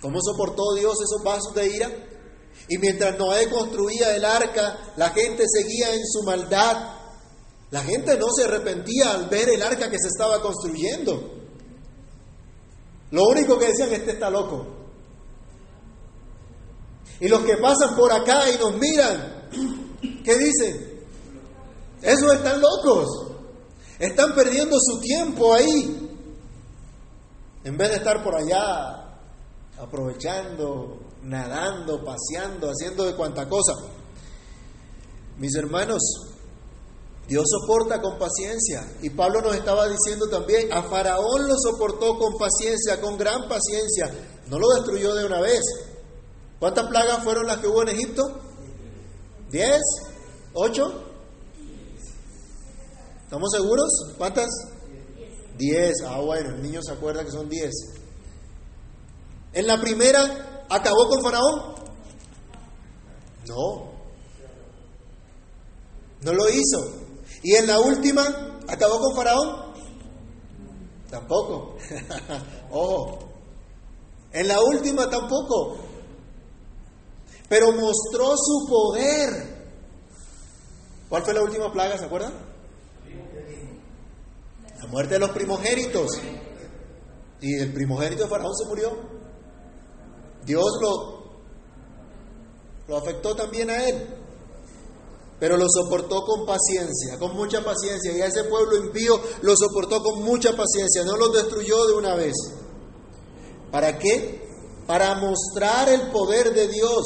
¿Cómo 0.00 0.18
soportó 0.20 0.74
Dios 0.74 0.94
esos 0.94 1.22
vasos 1.22 1.54
de 1.54 1.66
ira? 1.66 1.90
Y 2.68 2.78
mientras 2.78 3.18
Noé 3.18 3.48
construía 3.50 4.14
el 4.16 4.24
arca, 4.24 4.94
la 4.96 5.10
gente 5.10 5.44
seguía 5.46 5.94
en 5.94 6.06
su 6.06 6.22
maldad. 6.22 6.94
La 7.70 7.82
gente 7.82 8.16
no 8.16 8.26
se 8.34 8.44
arrepentía 8.44 9.12
al 9.12 9.28
ver 9.28 9.48
el 9.48 9.62
arca 9.62 9.90
que 9.90 9.98
se 9.98 10.08
estaba 10.08 10.40
construyendo. 10.40 11.38
Lo 13.10 13.24
único 13.24 13.58
que 13.58 13.66
decían, 13.66 13.92
este 13.92 14.12
está 14.12 14.30
loco. 14.30 14.66
Y 17.20 17.28
los 17.28 17.42
que 17.42 17.56
pasan 17.58 17.94
por 17.96 18.12
acá 18.12 18.48
y 18.50 18.58
nos 18.58 18.76
miran, 18.76 19.40
¿Qué 20.24 20.38
dicen? 20.38 21.00
Esos 22.02 22.34
están 22.34 22.60
locos. 22.60 23.08
Están 23.98 24.34
perdiendo 24.34 24.76
su 24.80 25.00
tiempo 25.00 25.52
ahí. 25.52 26.08
En 27.64 27.76
vez 27.76 27.90
de 27.90 27.96
estar 27.96 28.22
por 28.22 28.34
allá 28.34 28.99
aprovechando, 29.80 30.98
nadando, 31.22 32.04
paseando, 32.04 32.70
haciendo 32.70 33.04
de 33.04 33.14
cuanta 33.14 33.48
cosa. 33.48 33.72
Mis 35.38 35.54
hermanos, 35.56 36.02
Dios 37.26 37.44
soporta 37.48 38.00
con 38.00 38.18
paciencia. 38.18 38.86
Y 39.02 39.10
Pablo 39.10 39.40
nos 39.40 39.54
estaba 39.54 39.88
diciendo 39.88 40.28
también, 40.28 40.72
a 40.72 40.82
Faraón 40.82 41.48
lo 41.48 41.54
soportó 41.58 42.18
con 42.18 42.36
paciencia, 42.36 43.00
con 43.00 43.16
gran 43.16 43.48
paciencia. 43.48 44.10
No 44.48 44.58
lo 44.58 44.68
destruyó 44.74 45.14
de 45.14 45.24
una 45.24 45.40
vez. 45.40 45.62
¿Cuántas 46.58 46.88
plagas 46.88 47.24
fueron 47.24 47.46
las 47.46 47.58
que 47.58 47.68
hubo 47.68 47.82
en 47.82 47.88
Egipto? 47.88 48.22
¿Diez? 49.50 49.80
¿Ocho? 50.52 51.04
¿Estamos 53.24 53.50
seguros? 53.50 53.88
¿Cuántas? 54.18 54.50
Diez. 55.56 55.94
Ah, 56.06 56.20
bueno, 56.20 56.50
el 56.56 56.62
niño 56.62 56.82
se 56.82 56.92
acuerda 56.92 57.24
que 57.24 57.30
son 57.30 57.48
diez. 57.48 57.99
En 59.52 59.66
la 59.66 59.80
primera, 59.80 60.66
¿acabó 60.68 61.08
con 61.08 61.22
Faraón? 61.22 61.74
No. 63.46 63.90
No 66.22 66.32
lo 66.32 66.48
hizo. 66.48 67.00
¿Y 67.42 67.54
en 67.56 67.66
la 67.66 67.80
última, 67.80 68.22
acabó 68.68 69.00
con 69.00 69.16
Faraón? 69.16 69.72
Tampoco. 71.10 71.76
Ojo. 72.70 73.18
En 74.32 74.46
la 74.46 74.60
última 74.60 75.10
tampoco. 75.10 75.78
Pero 77.48 77.72
mostró 77.72 78.36
su 78.36 78.66
poder. 78.68 79.60
¿Cuál 81.08 81.24
fue 81.24 81.34
la 81.34 81.42
última 81.42 81.72
plaga, 81.72 81.98
se 81.98 82.04
acuerdan? 82.04 82.32
La 84.78 84.86
muerte 84.86 85.14
de 85.14 85.20
los 85.20 85.30
primogénitos. 85.30 86.10
Y 87.40 87.58
el 87.58 87.72
primogénito 87.72 88.22
de 88.22 88.28
Faraón 88.28 88.54
se 88.54 88.66
murió. 88.66 89.19
Dios 90.44 90.78
lo, 90.80 91.24
lo 92.88 92.96
afectó 92.96 93.34
también 93.34 93.70
a 93.70 93.88
él 93.88 94.20
pero 95.40 95.56
lo 95.56 95.66
soportó 95.70 96.22
con 96.22 96.44
paciencia, 96.44 97.18
con 97.18 97.34
mucha 97.34 97.64
paciencia. 97.64 98.12
Y 98.12 98.20
a 98.20 98.26
ese 98.26 98.44
pueblo 98.44 98.76
impío 98.76 99.18
lo 99.40 99.56
soportó 99.56 100.02
con 100.02 100.22
mucha 100.22 100.54
paciencia, 100.54 101.02
no 101.02 101.16
los 101.16 101.32
destruyó 101.32 101.86
de 101.86 101.94
una 101.94 102.14
vez. 102.14 102.34
¿Para 103.72 103.98
qué? 103.98 104.46
Para 104.86 105.14
mostrar 105.14 105.88
el 105.88 106.10
poder 106.10 106.52
de 106.52 106.68
Dios, 106.68 107.04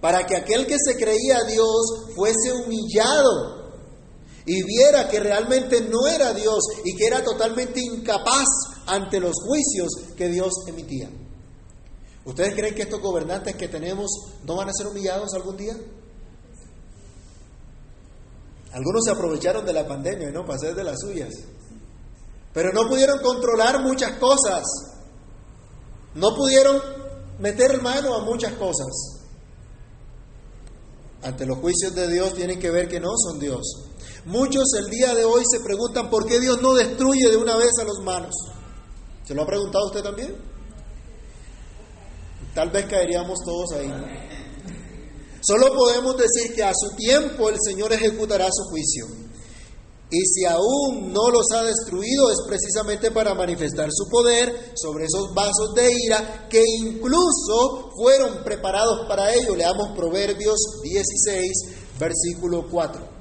para 0.00 0.24
que 0.24 0.36
aquel 0.36 0.66
que 0.66 0.76
se 0.78 0.96
creía 0.96 1.42
Dios 1.44 2.12
fuese 2.14 2.52
humillado 2.52 3.72
y 4.46 4.62
viera 4.62 5.08
que 5.08 5.18
realmente 5.18 5.80
no 5.80 6.06
era 6.06 6.32
Dios 6.32 6.60
y 6.84 6.94
que 6.96 7.06
era 7.06 7.24
totalmente 7.24 7.80
incapaz 7.80 8.46
ante 8.86 9.18
los 9.18 9.34
juicios 9.44 9.88
que 10.16 10.28
Dios 10.28 10.52
emitía. 10.68 11.10
¿Ustedes 12.24 12.54
creen 12.54 12.74
que 12.74 12.82
estos 12.82 13.00
gobernantes 13.00 13.56
que 13.56 13.68
tenemos 13.68 14.10
no 14.44 14.56
van 14.56 14.68
a 14.68 14.72
ser 14.72 14.86
humillados 14.88 15.32
algún 15.34 15.56
día? 15.56 15.76
Algunos 18.72 19.04
se 19.04 19.10
aprovecharon 19.10 19.64
de 19.64 19.72
la 19.72 19.86
pandemia, 19.86 20.30
¿no? 20.30 20.44
Para 20.44 20.56
hacer 20.56 20.74
de 20.74 20.84
las 20.84 21.00
suyas. 21.00 21.34
Pero 22.52 22.72
no 22.72 22.88
pudieron 22.88 23.20
controlar 23.20 23.82
muchas 23.82 24.12
cosas. 24.18 24.64
No 26.14 26.34
pudieron 26.36 26.80
meter 27.38 27.80
mano 27.80 28.14
a 28.14 28.24
muchas 28.24 28.52
cosas. 28.54 28.88
Ante 31.22 31.46
los 31.46 31.58
juicios 31.58 31.94
de 31.94 32.08
Dios 32.08 32.34
tienen 32.34 32.58
que 32.58 32.70
ver 32.70 32.88
que 32.88 33.00
no 33.00 33.10
son 33.16 33.38
Dios. 33.38 33.60
Muchos 34.24 34.72
el 34.78 34.90
día 34.90 35.14
de 35.14 35.24
hoy 35.24 35.42
se 35.50 35.60
preguntan 35.60 36.10
por 36.10 36.26
qué 36.26 36.38
Dios 36.40 36.60
no 36.60 36.74
destruye 36.74 37.30
de 37.30 37.36
una 37.36 37.56
vez 37.56 37.70
a 37.80 37.84
los 37.84 38.00
malos. 38.04 38.34
¿Se 39.24 39.34
lo 39.34 39.42
ha 39.42 39.46
preguntado 39.46 39.86
usted 39.86 40.02
también? 40.02 40.49
Tal 42.54 42.70
vez 42.70 42.86
caeríamos 42.86 43.38
todos 43.44 43.72
ahí. 43.72 43.92
Solo 45.40 45.72
podemos 45.74 46.16
decir 46.16 46.54
que 46.54 46.62
a 46.62 46.72
su 46.74 46.94
tiempo 46.96 47.48
el 47.48 47.56
Señor 47.64 47.92
ejecutará 47.92 48.48
su 48.50 48.64
juicio. 48.70 49.06
Y 50.12 50.20
si 50.26 50.44
aún 50.44 51.12
no 51.12 51.30
los 51.30 51.46
ha 51.54 51.62
destruido 51.62 52.30
es 52.30 52.38
precisamente 52.46 53.12
para 53.12 53.32
manifestar 53.32 53.88
su 53.92 54.08
poder 54.10 54.72
sobre 54.74 55.04
esos 55.04 55.32
vasos 55.34 55.72
de 55.76 55.92
ira 55.92 56.48
que 56.50 56.64
incluso 56.66 57.92
fueron 57.94 58.42
preparados 58.42 59.06
para 59.06 59.32
ello. 59.32 59.54
Leamos 59.54 59.96
Proverbios 59.96 60.58
16, 60.82 61.52
versículo 61.98 62.66
4. 62.68 63.20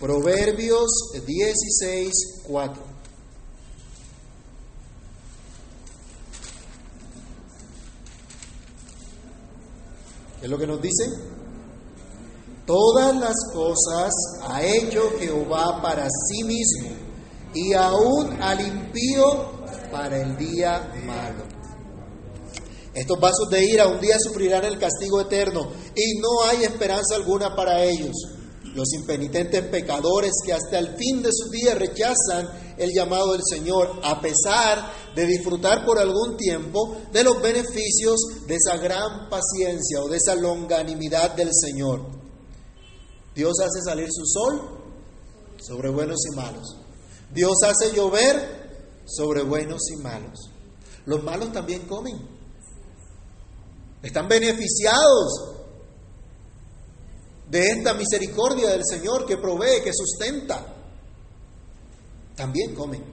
Proverbios 0.00 0.88
16, 1.26 2.12
4. 2.44 2.89
¿Qué 10.40 10.46
es 10.46 10.50
lo 10.50 10.58
que 10.58 10.66
nos 10.66 10.80
dice? 10.80 11.04
Todas 12.66 13.14
las 13.14 13.34
cosas 13.52 14.10
ha 14.48 14.64
hecho 14.64 15.12
Jehová 15.18 15.82
para 15.82 16.08
sí 16.08 16.44
mismo 16.44 16.96
y 17.52 17.74
aún 17.74 18.40
al 18.40 18.60
impío 18.60 19.50
para 19.92 20.22
el 20.22 20.38
día 20.38 20.94
malo. 21.04 21.44
Estos 22.94 23.20
vasos 23.20 23.50
de 23.50 23.64
ira 23.66 23.86
un 23.86 24.00
día 24.00 24.16
sufrirán 24.18 24.64
el 24.64 24.78
castigo 24.78 25.20
eterno 25.20 25.70
y 25.94 26.18
no 26.20 26.42
hay 26.48 26.64
esperanza 26.64 27.16
alguna 27.16 27.54
para 27.54 27.84
ellos. 27.84 28.16
Los 28.74 28.94
impenitentes 28.94 29.62
pecadores 29.64 30.32
que 30.46 30.54
hasta 30.54 30.78
el 30.78 30.96
fin 30.96 31.22
de 31.22 31.30
sus 31.32 31.50
días 31.50 31.78
rechazan 31.78 32.48
el 32.80 32.92
llamado 32.94 33.32
del 33.32 33.42
Señor, 33.44 34.00
a 34.02 34.20
pesar 34.20 34.90
de 35.14 35.26
disfrutar 35.26 35.84
por 35.84 35.98
algún 35.98 36.36
tiempo 36.36 36.96
de 37.12 37.22
los 37.22 37.40
beneficios 37.42 38.18
de 38.46 38.56
esa 38.56 38.78
gran 38.78 39.28
paciencia 39.28 40.00
o 40.02 40.08
de 40.08 40.16
esa 40.16 40.34
longanimidad 40.34 41.34
del 41.34 41.50
Señor. 41.52 42.06
Dios 43.34 43.52
hace 43.60 43.82
salir 43.84 44.08
su 44.10 44.24
sol 44.24 44.60
sobre 45.60 45.90
buenos 45.90 46.18
y 46.32 46.36
malos. 46.36 46.76
Dios 47.32 47.58
hace 47.64 47.94
llover 47.94 49.02
sobre 49.04 49.42
buenos 49.42 49.82
y 49.92 49.96
malos. 49.96 50.50
Los 51.04 51.22
malos 51.22 51.52
también 51.52 51.86
comen. 51.86 52.18
Están 54.02 54.26
beneficiados 54.26 55.50
de 57.50 57.70
esta 57.72 57.92
misericordia 57.92 58.70
del 58.70 58.86
Señor 58.86 59.26
que 59.26 59.36
provee, 59.36 59.82
que 59.84 59.92
sustenta 59.92 60.79
también 62.40 62.74
comen. 62.74 63.04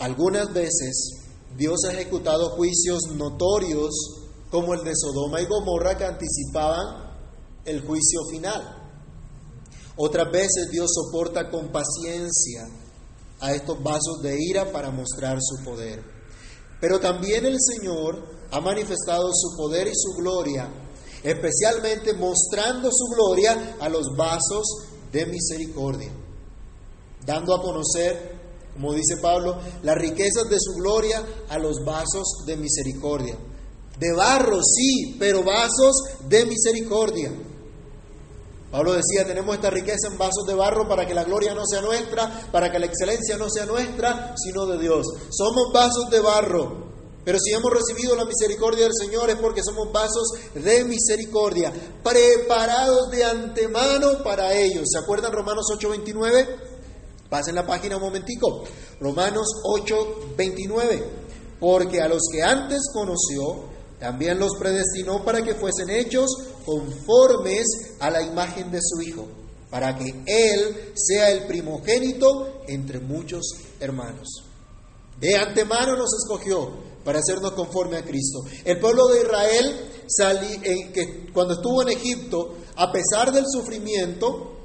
Algunas 0.00 0.52
veces 0.52 1.28
Dios 1.56 1.78
ha 1.84 1.92
ejecutado 1.92 2.56
juicios 2.56 3.02
notorios 3.14 3.90
como 4.50 4.74
el 4.74 4.82
de 4.82 4.92
Sodoma 4.96 5.40
y 5.40 5.46
Gomorra 5.46 5.96
que 5.96 6.04
anticipaban 6.04 7.14
el 7.64 7.86
juicio 7.86 8.18
final. 8.32 8.78
Otras 9.96 10.32
veces 10.32 10.70
Dios 10.72 10.90
soporta 10.92 11.50
con 11.50 11.68
paciencia 11.68 12.68
a 13.38 13.54
estos 13.54 13.80
vasos 13.80 14.20
de 14.20 14.36
ira 14.40 14.72
para 14.72 14.90
mostrar 14.90 15.38
su 15.40 15.62
poder. 15.62 16.02
Pero 16.80 16.98
también 16.98 17.46
el 17.46 17.58
Señor 17.60 18.26
ha 18.50 18.60
manifestado 18.60 19.30
su 19.32 19.56
poder 19.56 19.86
y 19.86 19.94
su 19.94 20.16
gloria, 20.20 20.68
especialmente 21.22 22.12
mostrando 22.14 22.90
su 22.90 23.04
gloria 23.14 23.76
a 23.78 23.88
los 23.88 24.16
vasos 24.16 24.64
de 25.12 25.26
misericordia 25.26 26.21
dando 27.24 27.54
a 27.54 27.62
conocer, 27.62 28.40
como 28.74 28.94
dice 28.94 29.16
Pablo, 29.20 29.58
las 29.82 29.96
riquezas 29.96 30.48
de 30.48 30.56
su 30.58 30.74
gloria 30.74 31.22
a 31.48 31.58
los 31.58 31.84
vasos 31.84 32.44
de 32.46 32.56
misericordia. 32.56 33.36
De 33.98 34.12
barro, 34.12 34.60
sí, 34.62 35.16
pero 35.18 35.44
vasos 35.44 35.94
de 36.28 36.46
misericordia. 36.46 37.32
Pablo 38.70 38.94
decía, 38.94 39.26
tenemos 39.26 39.54
esta 39.54 39.68
riqueza 39.68 40.08
en 40.10 40.16
vasos 40.16 40.46
de 40.46 40.54
barro 40.54 40.88
para 40.88 41.06
que 41.06 41.12
la 41.12 41.24
gloria 41.24 41.54
no 41.54 41.66
sea 41.66 41.82
nuestra, 41.82 42.48
para 42.50 42.72
que 42.72 42.78
la 42.78 42.86
excelencia 42.86 43.36
no 43.36 43.50
sea 43.50 43.66
nuestra, 43.66 44.34
sino 44.42 44.64
de 44.64 44.78
Dios. 44.78 45.06
Somos 45.30 45.72
vasos 45.74 46.08
de 46.10 46.20
barro, 46.20 46.92
pero 47.22 47.38
si 47.38 47.52
hemos 47.52 47.70
recibido 47.70 48.16
la 48.16 48.24
misericordia 48.24 48.84
del 48.84 48.94
Señor 48.98 49.28
es 49.28 49.36
porque 49.36 49.62
somos 49.62 49.92
vasos 49.92 50.26
de 50.54 50.84
misericordia, 50.84 51.70
preparados 52.02 53.10
de 53.10 53.24
antemano 53.24 54.22
para 54.24 54.54
ellos. 54.54 54.88
¿Se 54.90 54.98
acuerdan 54.98 55.32
Romanos 55.32 55.66
8:29? 55.70 56.71
Pasen 57.32 57.54
la 57.54 57.64
página 57.64 57.96
un 57.96 58.02
momentico. 58.02 58.62
Romanos 59.00 59.46
8, 59.64 60.34
29. 60.36 61.02
Porque 61.58 62.02
a 62.02 62.06
los 62.06 62.24
que 62.30 62.42
antes 62.42 62.82
conoció, 62.92 63.70
también 63.98 64.38
los 64.38 64.50
predestinó 64.58 65.24
para 65.24 65.40
que 65.42 65.54
fuesen 65.54 65.88
hechos 65.88 66.28
conformes 66.66 67.64
a 68.00 68.10
la 68.10 68.20
imagen 68.20 68.70
de 68.70 68.80
su 68.82 69.00
Hijo, 69.00 69.26
para 69.70 69.96
que 69.96 70.14
Él 70.26 70.92
sea 70.94 71.30
el 71.30 71.46
primogénito 71.46 72.64
entre 72.68 73.00
muchos 73.00 73.40
hermanos. 73.80 74.28
De 75.18 75.34
antemano 75.34 75.96
nos 75.96 76.10
escogió 76.12 76.68
para 77.02 77.20
hacernos 77.20 77.52
conforme 77.52 77.96
a 77.96 78.04
Cristo. 78.04 78.40
El 78.62 78.78
pueblo 78.78 79.06
de 79.06 79.22
Israel, 79.22 79.90
en 80.64 80.92
que 80.92 81.32
cuando 81.32 81.54
estuvo 81.54 81.80
en 81.80 81.96
Egipto, 81.96 82.56
a 82.76 82.92
pesar 82.92 83.32
del 83.32 83.46
sufrimiento, 83.50 84.61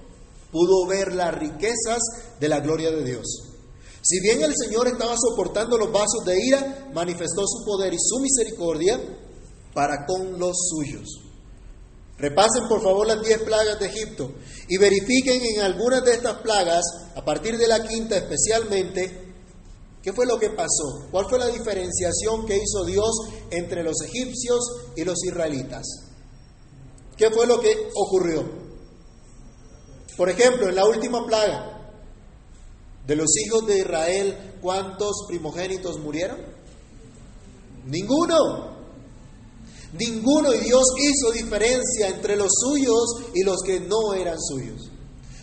pudo 0.51 0.86
ver 0.88 1.13
las 1.13 1.33
riquezas 1.36 1.99
de 2.39 2.49
la 2.49 2.60
gloria 2.60 2.91
de 2.91 3.03
Dios. 3.03 3.47
Si 4.01 4.21
bien 4.21 4.41
el 4.41 4.53
Señor 4.55 4.88
estaba 4.88 5.15
soportando 5.17 5.77
los 5.77 5.91
vasos 5.91 6.23
de 6.25 6.39
ira, 6.41 6.89
manifestó 6.93 7.45
su 7.45 7.65
poder 7.65 7.93
y 7.93 7.97
su 7.99 8.19
misericordia 8.19 8.99
para 9.73 10.05
con 10.05 10.39
los 10.39 10.55
suyos. 10.69 11.07
Repasen 12.17 12.67
por 12.67 12.81
favor 12.81 13.05
las 13.05 13.21
diez 13.21 13.39
plagas 13.43 13.79
de 13.79 13.88
Egipto 13.88 14.31
y 14.69 14.77
verifiquen 14.77 15.41
en 15.43 15.62
algunas 15.62 16.03
de 16.03 16.13
estas 16.13 16.41
plagas, 16.41 16.83
a 17.15 17.23
partir 17.23 17.57
de 17.57 17.67
la 17.67 17.86
quinta 17.86 18.17
especialmente, 18.17 19.33
qué 20.01 20.13
fue 20.13 20.25
lo 20.25 20.39
que 20.39 20.49
pasó, 20.51 21.07
cuál 21.12 21.25
fue 21.29 21.38
la 21.38 21.47
diferenciación 21.47 22.45
que 22.45 22.57
hizo 22.57 22.86
Dios 22.86 23.12
entre 23.51 23.83
los 23.83 24.01
egipcios 24.01 24.60
y 24.95 25.03
los 25.03 25.23
israelitas. 25.25 25.86
¿Qué 27.17 27.29
fue 27.29 27.45
lo 27.45 27.60
que 27.60 27.89
ocurrió? 27.93 28.66
Por 30.17 30.30
ejemplo, 30.30 30.67
en 30.67 30.75
la 30.75 30.86
última 30.86 31.25
plaga 31.25 31.91
de 33.06 33.15
los 33.15 33.30
hijos 33.38 33.67
de 33.67 33.80
Israel, 33.80 34.56
¿cuántos 34.62 35.25
primogénitos 35.27 35.99
murieron? 35.99 36.39
Ninguno. 37.86 38.75
Ninguno. 39.93 40.53
Y 40.56 40.60
Dios 40.60 40.84
hizo 40.97 41.32
diferencia 41.32 42.10
entre 42.10 42.36
los 42.36 42.51
suyos 42.51 43.30
y 43.34 43.43
los 43.43 43.62
que 43.62 43.80
no 43.80 44.13
eran 44.15 44.38
suyos. 44.41 44.89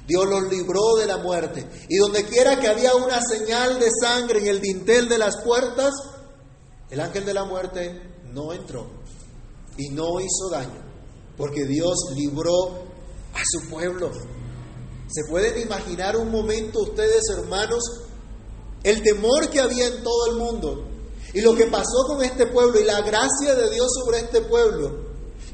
Dios 0.06 0.26
los 0.26 0.50
libró 0.50 0.96
de 0.98 1.06
la 1.06 1.18
muerte. 1.18 1.66
Y 1.88 1.96
donde 1.96 2.24
quiera 2.24 2.60
que 2.60 2.68
había 2.68 2.94
una 2.94 3.20
señal 3.22 3.78
de 3.78 3.88
sangre 4.02 4.40
en 4.40 4.48
el 4.48 4.60
dintel 4.60 5.08
de 5.08 5.18
las 5.18 5.42
puertas, 5.42 5.94
el 6.90 7.00
ángel 7.00 7.24
de 7.24 7.34
la 7.34 7.44
muerte 7.44 8.02
no 8.32 8.52
entró 8.52 8.86
y 9.78 9.88
no 9.88 10.20
hizo 10.20 10.50
daño, 10.50 10.82
porque 11.36 11.64
Dios 11.64 11.94
libró 12.14 12.84
a 13.32 13.42
su 13.44 13.68
pueblo. 13.70 14.10
¿Se 15.08 15.24
pueden 15.28 15.60
imaginar 15.60 16.16
un 16.16 16.30
momento 16.30 16.82
ustedes, 16.82 17.28
hermanos, 17.30 17.82
el 18.82 19.02
temor 19.02 19.48
que 19.50 19.60
había 19.60 19.86
en 19.86 20.02
todo 20.02 20.26
el 20.30 20.36
mundo 20.36 20.84
y 21.32 21.40
lo 21.40 21.54
que 21.54 21.66
pasó 21.66 22.06
con 22.06 22.22
este 22.22 22.46
pueblo 22.46 22.80
y 22.80 22.84
la 22.84 23.00
gracia 23.02 23.54
de 23.54 23.70
Dios 23.70 23.88
sobre 23.92 24.18
este 24.18 24.40
pueblo? 24.42 25.04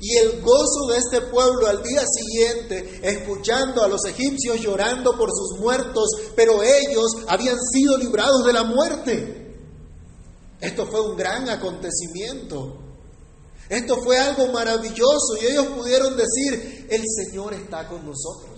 Y 0.02 0.16
el 0.16 0.40
gozo 0.40 0.86
de 0.90 0.96
este 0.96 1.20
pueblo 1.30 1.66
al 1.66 1.82
día 1.82 2.02
siguiente, 2.06 3.00
escuchando 3.02 3.82
a 3.82 3.88
los 3.88 4.02
egipcios 4.06 4.58
llorando 4.60 5.16
por 5.16 5.28
sus 5.30 5.58
muertos, 5.60 6.08
pero 6.34 6.62
ellos 6.62 7.16
habían 7.28 7.58
sido 7.72 7.98
librados 7.98 8.44
de 8.46 8.52
la 8.52 8.64
muerte. 8.64 9.40
Esto 10.58 10.86
fue 10.86 11.02
un 11.02 11.16
gran 11.16 11.50
acontecimiento. 11.50 12.78
Esto 13.68 13.98
fue 14.02 14.18
algo 14.18 14.48
maravilloso 14.48 15.36
y 15.40 15.46
ellos 15.46 15.66
pudieron 15.66 16.16
decir, 16.16 16.86
el 16.90 17.02
Señor 17.06 17.54
está 17.54 17.86
con 17.86 18.04
nosotros. 18.04 18.49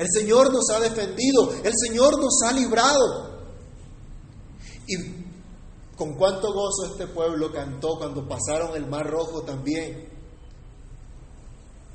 El 0.00 0.06
Señor 0.10 0.50
nos 0.50 0.64
ha 0.70 0.80
defendido, 0.80 1.52
el 1.62 1.74
Señor 1.76 2.18
nos 2.18 2.40
ha 2.46 2.52
librado. 2.52 3.38
Y 4.86 4.96
con 5.94 6.14
cuánto 6.14 6.54
gozo 6.54 6.86
este 6.90 7.06
pueblo 7.06 7.52
cantó 7.52 7.98
cuando 7.98 8.26
pasaron 8.26 8.74
el 8.74 8.86
Mar 8.86 9.06
Rojo 9.06 9.42
también 9.42 10.08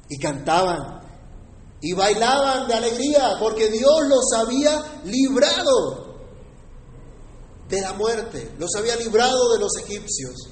y 0.07 0.19
cantaban 0.19 1.01
y 1.81 1.93
bailaban 1.93 2.67
de 2.67 2.75
alegría 2.75 3.37
porque 3.39 3.71
Dios 3.71 4.01
los 4.07 4.33
había 4.37 5.01
librado 5.05 6.19
de 7.67 7.81
la 7.81 7.93
muerte, 7.93 8.53
los 8.59 8.69
había 8.77 8.97
librado 8.97 9.51
de 9.53 9.59
los 9.59 9.75
egipcios. 9.77 10.51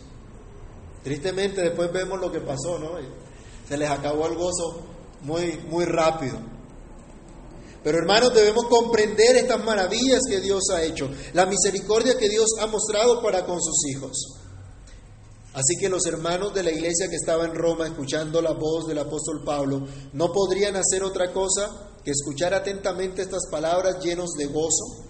Tristemente 1.03 1.61
después 1.61 1.93
vemos 1.93 2.19
lo 2.19 2.31
que 2.31 2.39
pasó, 2.39 2.79
¿no? 2.79 2.93
Se 3.69 3.77
les 3.77 3.91
acabó 3.91 4.25
el 4.25 4.37
gozo 4.39 4.81
muy, 5.21 5.59
muy 5.69 5.85
rápido. 5.85 6.39
Pero 7.83 7.97
hermanos, 7.97 8.33
debemos 8.33 8.65
comprender 8.69 9.35
estas 9.35 9.63
maravillas 9.63 10.21
que 10.29 10.39
Dios 10.39 10.63
ha 10.73 10.83
hecho, 10.83 11.09
la 11.33 11.45
misericordia 11.45 12.17
que 12.17 12.29
Dios 12.29 12.47
ha 12.59 12.67
mostrado 12.67 13.21
para 13.21 13.45
con 13.45 13.61
sus 13.61 13.85
hijos. 13.91 14.39
Así 15.53 15.75
que 15.79 15.89
los 15.89 16.05
hermanos 16.07 16.53
de 16.53 16.63
la 16.63 16.71
iglesia 16.71 17.07
que 17.09 17.15
estaba 17.15 17.45
en 17.45 17.53
Roma 17.53 17.85
escuchando 17.85 18.41
la 18.41 18.53
voz 18.53 18.87
del 18.87 18.97
apóstol 18.97 19.43
Pablo 19.45 19.85
no 20.13 20.31
podrían 20.31 20.75
hacer 20.75 21.03
otra 21.03 21.31
cosa 21.31 21.91
que 22.03 22.11
escuchar 22.11 22.55
atentamente 22.55 23.21
estas 23.21 23.43
palabras 23.51 24.03
llenos 24.03 24.31
de 24.31 24.47
gozo, 24.47 25.05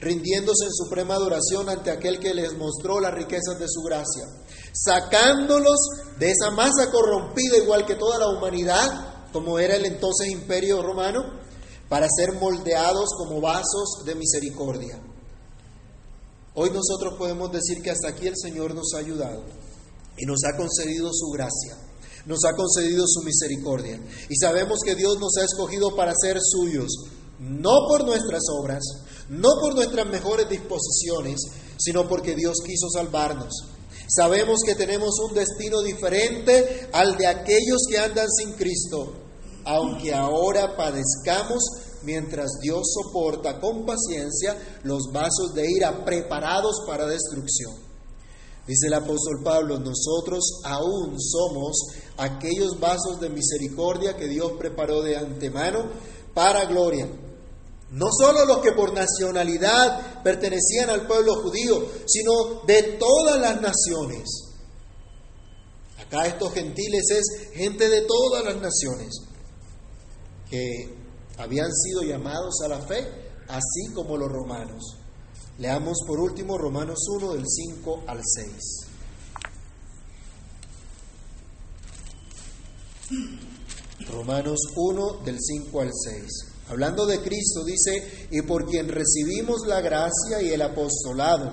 rindiéndose 0.00 0.66
en 0.66 0.72
suprema 0.72 1.14
adoración 1.14 1.70
ante 1.70 1.90
aquel 1.90 2.18
que 2.18 2.34
les 2.34 2.56
mostró 2.58 3.00
las 3.00 3.14
riquezas 3.14 3.58
de 3.58 3.68
su 3.68 3.80
gracia, 3.82 4.24
sacándolos 4.72 5.78
de 6.18 6.30
esa 6.30 6.50
masa 6.50 6.90
corrompida 6.90 7.56
igual 7.56 7.86
que 7.86 7.94
toda 7.94 8.18
la 8.18 8.28
humanidad, 8.28 9.30
como 9.32 9.58
era 9.58 9.76
el 9.76 9.86
entonces 9.86 10.28
imperio 10.28 10.82
romano, 10.82 11.45
para 11.88 12.08
ser 12.08 12.32
moldeados 12.32 13.10
como 13.16 13.40
vasos 13.40 14.04
de 14.04 14.14
misericordia. 14.14 15.00
Hoy 16.54 16.70
nosotros 16.70 17.14
podemos 17.18 17.52
decir 17.52 17.82
que 17.82 17.90
hasta 17.90 18.08
aquí 18.08 18.26
el 18.26 18.36
Señor 18.36 18.74
nos 18.74 18.94
ha 18.94 18.98
ayudado 18.98 19.44
y 20.16 20.24
nos 20.24 20.40
ha 20.44 20.56
concedido 20.56 21.10
su 21.12 21.28
gracia, 21.30 21.76
nos 22.24 22.44
ha 22.44 22.54
concedido 22.54 23.04
su 23.06 23.22
misericordia. 23.22 24.00
Y 24.28 24.36
sabemos 24.36 24.78
que 24.84 24.94
Dios 24.94 25.18
nos 25.18 25.36
ha 25.36 25.44
escogido 25.44 25.94
para 25.94 26.14
ser 26.14 26.38
suyos, 26.40 26.90
no 27.38 27.86
por 27.88 28.04
nuestras 28.06 28.42
obras, 28.58 28.82
no 29.28 29.50
por 29.60 29.74
nuestras 29.74 30.06
mejores 30.06 30.48
disposiciones, 30.48 31.40
sino 31.78 32.08
porque 32.08 32.34
Dios 32.34 32.56
quiso 32.64 32.88
salvarnos. 32.90 33.52
Sabemos 34.08 34.60
que 34.64 34.74
tenemos 34.74 35.18
un 35.28 35.34
destino 35.34 35.82
diferente 35.82 36.88
al 36.92 37.16
de 37.16 37.26
aquellos 37.26 37.82
que 37.90 37.98
andan 37.98 38.28
sin 38.30 38.54
Cristo, 38.54 39.25
aunque 39.66 40.14
ahora 40.14 40.76
padezcamos 40.76 41.62
mientras 42.04 42.52
Dios 42.62 42.86
soporta 42.94 43.60
con 43.60 43.84
paciencia 43.84 44.56
los 44.84 45.12
vasos 45.12 45.52
de 45.54 45.70
ira 45.70 46.04
preparados 46.04 46.84
para 46.86 47.06
destrucción 47.06 47.86
Dice 48.66 48.88
el 48.88 48.94
apóstol 48.94 49.42
Pablo, 49.44 49.78
nosotros 49.78 50.60
aún 50.64 51.16
somos 51.20 51.76
aquellos 52.16 52.80
vasos 52.80 53.20
de 53.20 53.30
misericordia 53.30 54.16
que 54.16 54.26
Dios 54.26 54.52
preparó 54.58 55.02
de 55.02 55.16
antemano 55.16 55.88
para 56.34 56.64
gloria. 56.64 57.08
No 57.92 58.06
solo 58.10 58.44
los 58.44 58.58
que 58.58 58.72
por 58.72 58.92
nacionalidad 58.92 60.20
pertenecían 60.24 60.90
al 60.90 61.06
pueblo 61.06 61.42
judío, 61.42 61.80
sino 62.06 62.62
de 62.66 62.98
todas 62.98 63.40
las 63.40 63.60
naciones. 63.60 64.24
Acá 66.00 66.26
estos 66.26 66.52
gentiles 66.52 67.04
es 67.10 67.52
gente 67.54 67.88
de 67.88 68.02
todas 68.02 68.44
las 68.44 68.56
naciones 68.56 69.25
que 70.50 70.94
habían 71.38 71.72
sido 71.72 72.02
llamados 72.02 72.60
a 72.64 72.68
la 72.68 72.80
fe, 72.80 73.06
así 73.48 73.92
como 73.94 74.16
los 74.16 74.30
romanos. 74.30 74.96
Leamos 75.58 75.98
por 76.06 76.20
último 76.20 76.58
Romanos 76.58 76.98
1 77.08 77.32
del 77.32 77.44
5 77.46 78.04
al 78.06 78.20
6. 78.22 78.86
Romanos 84.10 84.58
1 84.74 85.24
del 85.24 85.38
5 85.40 85.80
al 85.80 85.90
6. 85.92 86.22
Hablando 86.68 87.06
de 87.06 87.20
Cristo 87.20 87.64
dice, 87.64 88.28
y 88.30 88.42
por 88.42 88.66
quien 88.66 88.88
recibimos 88.88 89.66
la 89.66 89.80
gracia 89.80 90.42
y 90.42 90.50
el 90.50 90.60
apostolado 90.62 91.52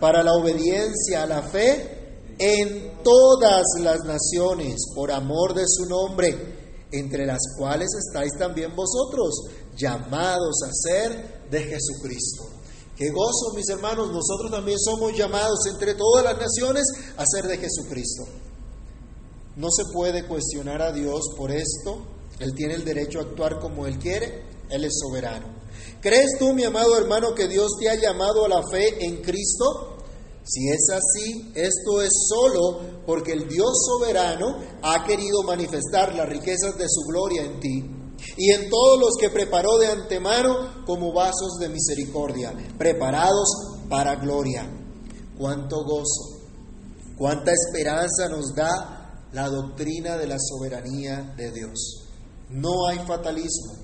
para 0.00 0.22
la 0.22 0.32
obediencia 0.32 1.24
a 1.24 1.26
la 1.26 1.42
fe 1.42 2.02
en 2.38 3.02
todas 3.02 3.64
las 3.80 4.00
naciones, 4.04 4.76
por 4.94 5.10
amor 5.10 5.54
de 5.54 5.64
su 5.66 5.86
nombre, 5.86 6.51
entre 6.92 7.26
las 7.26 7.40
cuales 7.56 7.88
estáis 7.94 8.32
también 8.38 8.76
vosotros, 8.76 9.34
llamados 9.76 10.62
a 10.62 10.70
ser 10.72 11.48
de 11.50 11.62
Jesucristo 11.62 12.62
Qué 12.96 13.10
gozo, 13.10 13.54
mis 13.56 13.68
hermanos, 13.70 14.12
nosotros 14.12 14.50
también 14.50 14.78
somos 14.78 15.16
llamados 15.16 15.60
entre 15.72 15.94
todas 15.94 16.24
las 16.24 16.38
naciones 16.38 16.84
a 17.16 17.24
ser 17.26 17.46
de 17.46 17.56
Jesucristo. 17.56 18.24
No 19.56 19.70
se 19.70 19.84
puede 19.92 20.26
cuestionar 20.26 20.82
a 20.82 20.92
Dios 20.92 21.22
por 21.36 21.50
esto. 21.50 21.98
Él 22.38 22.54
tiene 22.54 22.74
el 22.74 22.84
derecho 22.84 23.18
a 23.18 23.22
actuar 23.22 23.58
como 23.60 23.86
Él 23.86 23.98
quiere. 23.98 24.44
Él 24.68 24.84
es 24.84 24.98
soberano. 25.00 25.46
¿Crees 26.00 26.38
tú, 26.38 26.52
mi 26.52 26.64
amado 26.64 26.96
hermano, 26.96 27.34
que 27.34 27.48
Dios 27.48 27.72
te 27.80 27.88
ha 27.88 27.94
llamado 27.94 28.44
a 28.44 28.48
la 28.48 28.62
fe 28.70 29.04
en 29.04 29.22
Cristo? 29.22 29.91
Si 30.44 30.68
es 30.68 30.88
así, 30.90 31.52
esto 31.54 32.02
es 32.02 32.10
solo 32.28 32.80
porque 33.06 33.32
el 33.32 33.48
Dios 33.48 33.70
soberano 33.86 34.58
ha 34.82 35.04
querido 35.04 35.42
manifestar 35.44 36.14
las 36.14 36.28
riquezas 36.28 36.76
de 36.76 36.86
su 36.88 37.02
gloria 37.08 37.44
en 37.44 37.60
ti 37.60 37.84
y 38.36 38.50
en 38.50 38.68
todos 38.68 38.98
los 38.98 39.10
que 39.20 39.30
preparó 39.30 39.78
de 39.78 39.88
antemano 39.88 40.84
como 40.84 41.12
vasos 41.12 41.58
de 41.60 41.68
misericordia, 41.68 42.52
preparados 42.76 43.48
para 43.88 44.16
gloria. 44.16 44.68
Cuánto 45.38 45.84
gozo, 45.84 46.40
cuánta 47.16 47.52
esperanza 47.52 48.28
nos 48.28 48.54
da 48.54 49.28
la 49.32 49.48
doctrina 49.48 50.16
de 50.16 50.26
la 50.26 50.36
soberanía 50.38 51.34
de 51.36 51.50
Dios. 51.52 52.04
No 52.50 52.86
hay 52.88 52.98
fatalismo, 53.06 53.74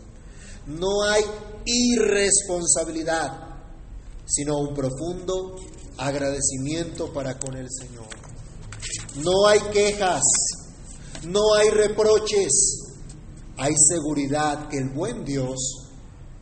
no 0.67 1.03
hay 1.03 1.23
irresponsabilidad, 1.65 3.49
sino 4.27 4.59
un 4.59 4.75
profundo 4.75 5.57
agradecimiento 5.99 7.13
para 7.13 7.39
con 7.39 7.57
el 7.57 7.69
Señor. 7.71 8.09
No 9.17 9.47
hay 9.47 9.61
quejas, 9.73 10.23
no 11.25 11.55
hay 11.55 11.71
reproches, 11.71 12.95
hay 13.57 13.75
seguridad 13.77 14.69
que 14.69 14.79
el 14.79 14.91
buen 14.91 15.25
Dios 15.25 15.89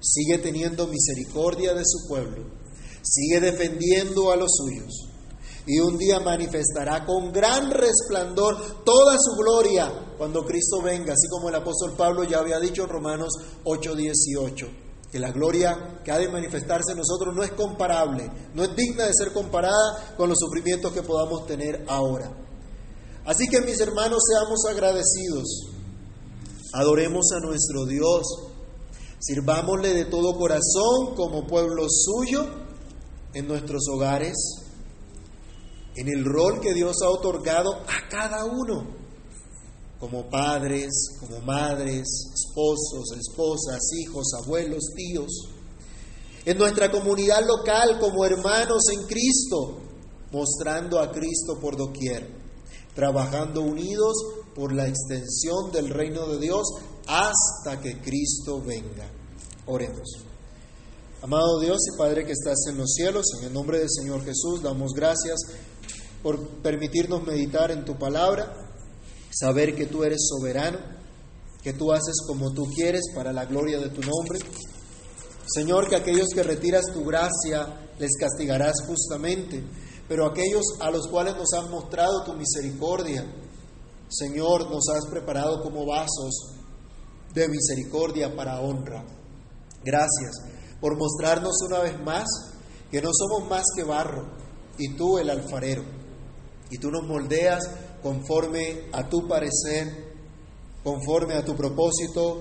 sigue 0.01 0.39
teniendo 0.39 0.87
misericordia 0.87 1.75
de 1.75 1.83
su 1.85 2.07
pueblo, 2.07 2.45
sigue 3.03 3.41
defendiendo 3.41 4.31
a 4.31 4.37
los 4.37 4.51
suyos 4.55 5.09
y 5.67 5.81
un 5.81 5.99
día 5.99 6.21
manifestará 6.21 7.05
con 7.05 7.33
gran 7.33 7.71
resplandor 7.71 8.85
toda 8.85 9.17
su 9.19 9.35
gloria 9.37 10.15
cuando 10.17 10.45
Cristo 10.45 10.81
venga, 10.81 11.13
así 11.13 11.29
como 11.29 11.49
el 11.49 11.57
apóstol 11.57 11.95
Pablo 11.97 12.23
ya 12.25 12.39
había 12.39 12.61
dicho 12.61 12.85
en 12.85 12.89
Romanos 12.89 13.33
8:18, 13.65 14.86
que 15.11 15.19
la 15.19 15.31
gloria 15.31 16.01
que 16.05 16.11
ha 16.11 16.19
de 16.19 16.29
manifestarse 16.29 16.93
en 16.93 16.99
nosotros 16.99 17.35
no 17.35 17.43
es 17.43 17.53
comparable, 17.53 18.31
no 18.55 18.65
es 18.65 18.75
digna 18.75 19.05
de 19.05 19.13
ser 19.15 19.33
comparada 19.33 20.15
con 20.17 20.29
los 20.29 20.39
sufrimientos 20.39 20.93
que 20.93 21.03
podamos 21.03 21.47
tener 21.47 21.85
ahora. 21.89 22.31
Así 23.25 23.49
que 23.49 23.61
mis 23.61 23.81
hermanos, 23.81 24.23
seamos 24.29 24.61
agradecidos 24.71 25.77
Adoremos 26.73 27.25
a 27.33 27.41
nuestro 27.41 27.87
Dios. 27.87 28.27
Sirvámosle 29.19 29.95
de 29.95 30.05
todo 30.05 30.37
corazón 30.37 31.15
como 31.17 31.47
pueblo 31.47 31.87
suyo 31.89 32.47
en 33.33 33.49
nuestros 33.49 33.89
hogares, 33.91 34.37
en 35.97 36.09
el 36.09 36.23
rol 36.25 36.61
que 36.61 36.75
Dios 36.75 36.97
ha 37.03 37.09
otorgado 37.09 37.73
a 37.75 38.09
cada 38.11 38.45
uno. 38.45 39.06
Como 39.99 40.29
padres, 40.29 40.91
como 41.21 41.41
madres, 41.41 42.07
esposos, 42.35 43.13
esposas, 43.19 43.81
hijos, 44.01 44.27
abuelos, 44.43 44.85
tíos, 44.95 45.49
en 46.45 46.59
nuestra 46.59 46.91
comunidad 46.91 47.45
local 47.47 47.99
como 47.99 48.25
hermanos 48.25 48.85
en 48.93 49.07
Cristo, 49.07 49.79
mostrando 50.31 51.01
a 51.01 51.11
Cristo 51.11 51.59
por 51.61 51.77
doquier, 51.77 52.29
trabajando 52.95 53.63
unidos 53.63 54.15
por 54.55 54.73
la 54.73 54.87
extensión 54.87 55.73
del 55.73 55.91
reino 55.91 56.27
de 56.29 56.39
Dios 56.39 56.67
hasta 57.07 57.81
que 57.81 58.01
Cristo 58.01 58.63
venga. 58.63 59.11
Oremos. 59.67 60.09
Amado 61.23 61.59
Dios 61.59 61.79
y 61.93 61.99
Padre 61.99 62.25
que 62.25 62.33
estás 62.33 62.67
en 62.69 62.77
los 62.77 62.93
cielos, 62.93 63.25
en 63.39 63.49
el 63.49 63.53
nombre 63.53 63.79
del 63.79 63.91
Señor 63.91 64.25
Jesús, 64.25 64.63
damos 64.63 64.93
gracias 64.93 65.41
por 66.23 66.39
permitirnos 66.63 67.25
meditar 67.25 67.71
en 67.71 67.85
tu 67.85 67.99
palabra, 67.99 68.66
saber 69.31 69.75
que 69.75 69.87
tú 69.87 70.05
eres 70.05 70.29
soberano, 70.29 70.79
que 71.63 71.73
tú 71.73 71.93
haces 71.93 72.17
como 72.27 72.53
tú 72.53 72.65
quieres 72.75 73.03
para 73.15 73.33
la 73.33 73.45
gloria 73.45 73.79
de 73.79 73.91
tu 73.91 74.01
nombre. 74.01 74.39
Señor, 75.47 75.89
que 75.89 75.97
aquellos 75.97 76.29
que 76.35 76.43
retiras 76.43 76.85
tu 76.93 77.05
gracia 77.05 77.89
les 77.99 78.13
castigarás 78.19 78.75
justamente, 78.87 79.65
pero 80.09 80.27
aquellos 80.27 80.65
a 80.81 80.91
los 80.91 81.07
cuales 81.09 81.37
nos 81.37 81.53
has 81.55 81.69
mostrado 81.71 82.25
tu 82.25 82.35
misericordia, 82.35 83.25
Señor, 84.09 84.71
nos 84.71 84.89
has 84.89 85.07
preparado 85.11 85.63
como 85.63 85.87
vasos 85.87 86.57
de 87.35 87.49
misericordia 87.49 88.35
para 88.35 88.61
honra. 88.61 89.05
Gracias 89.85 90.37
por 90.81 90.97
mostrarnos 90.97 91.57
una 91.67 91.81
vez 91.81 92.01
más 92.03 92.27
que 92.91 93.03
no 93.03 93.11
somos 93.13 93.49
más 93.49 93.65
que 93.77 93.85
barro 93.85 94.27
y 94.79 94.95
tú 94.97 95.19
el 95.19 95.31
alfarero. 95.31 95.85
Y 96.71 96.79
tú 96.79 96.91
nos 96.91 97.07
moldeas 97.07 97.69
conforme 98.07 98.83
a 98.93 99.09
tu 99.09 99.27
parecer, 99.27 100.15
conforme 100.85 101.35
a 101.35 101.45
tu 101.45 101.57
propósito 101.57 102.41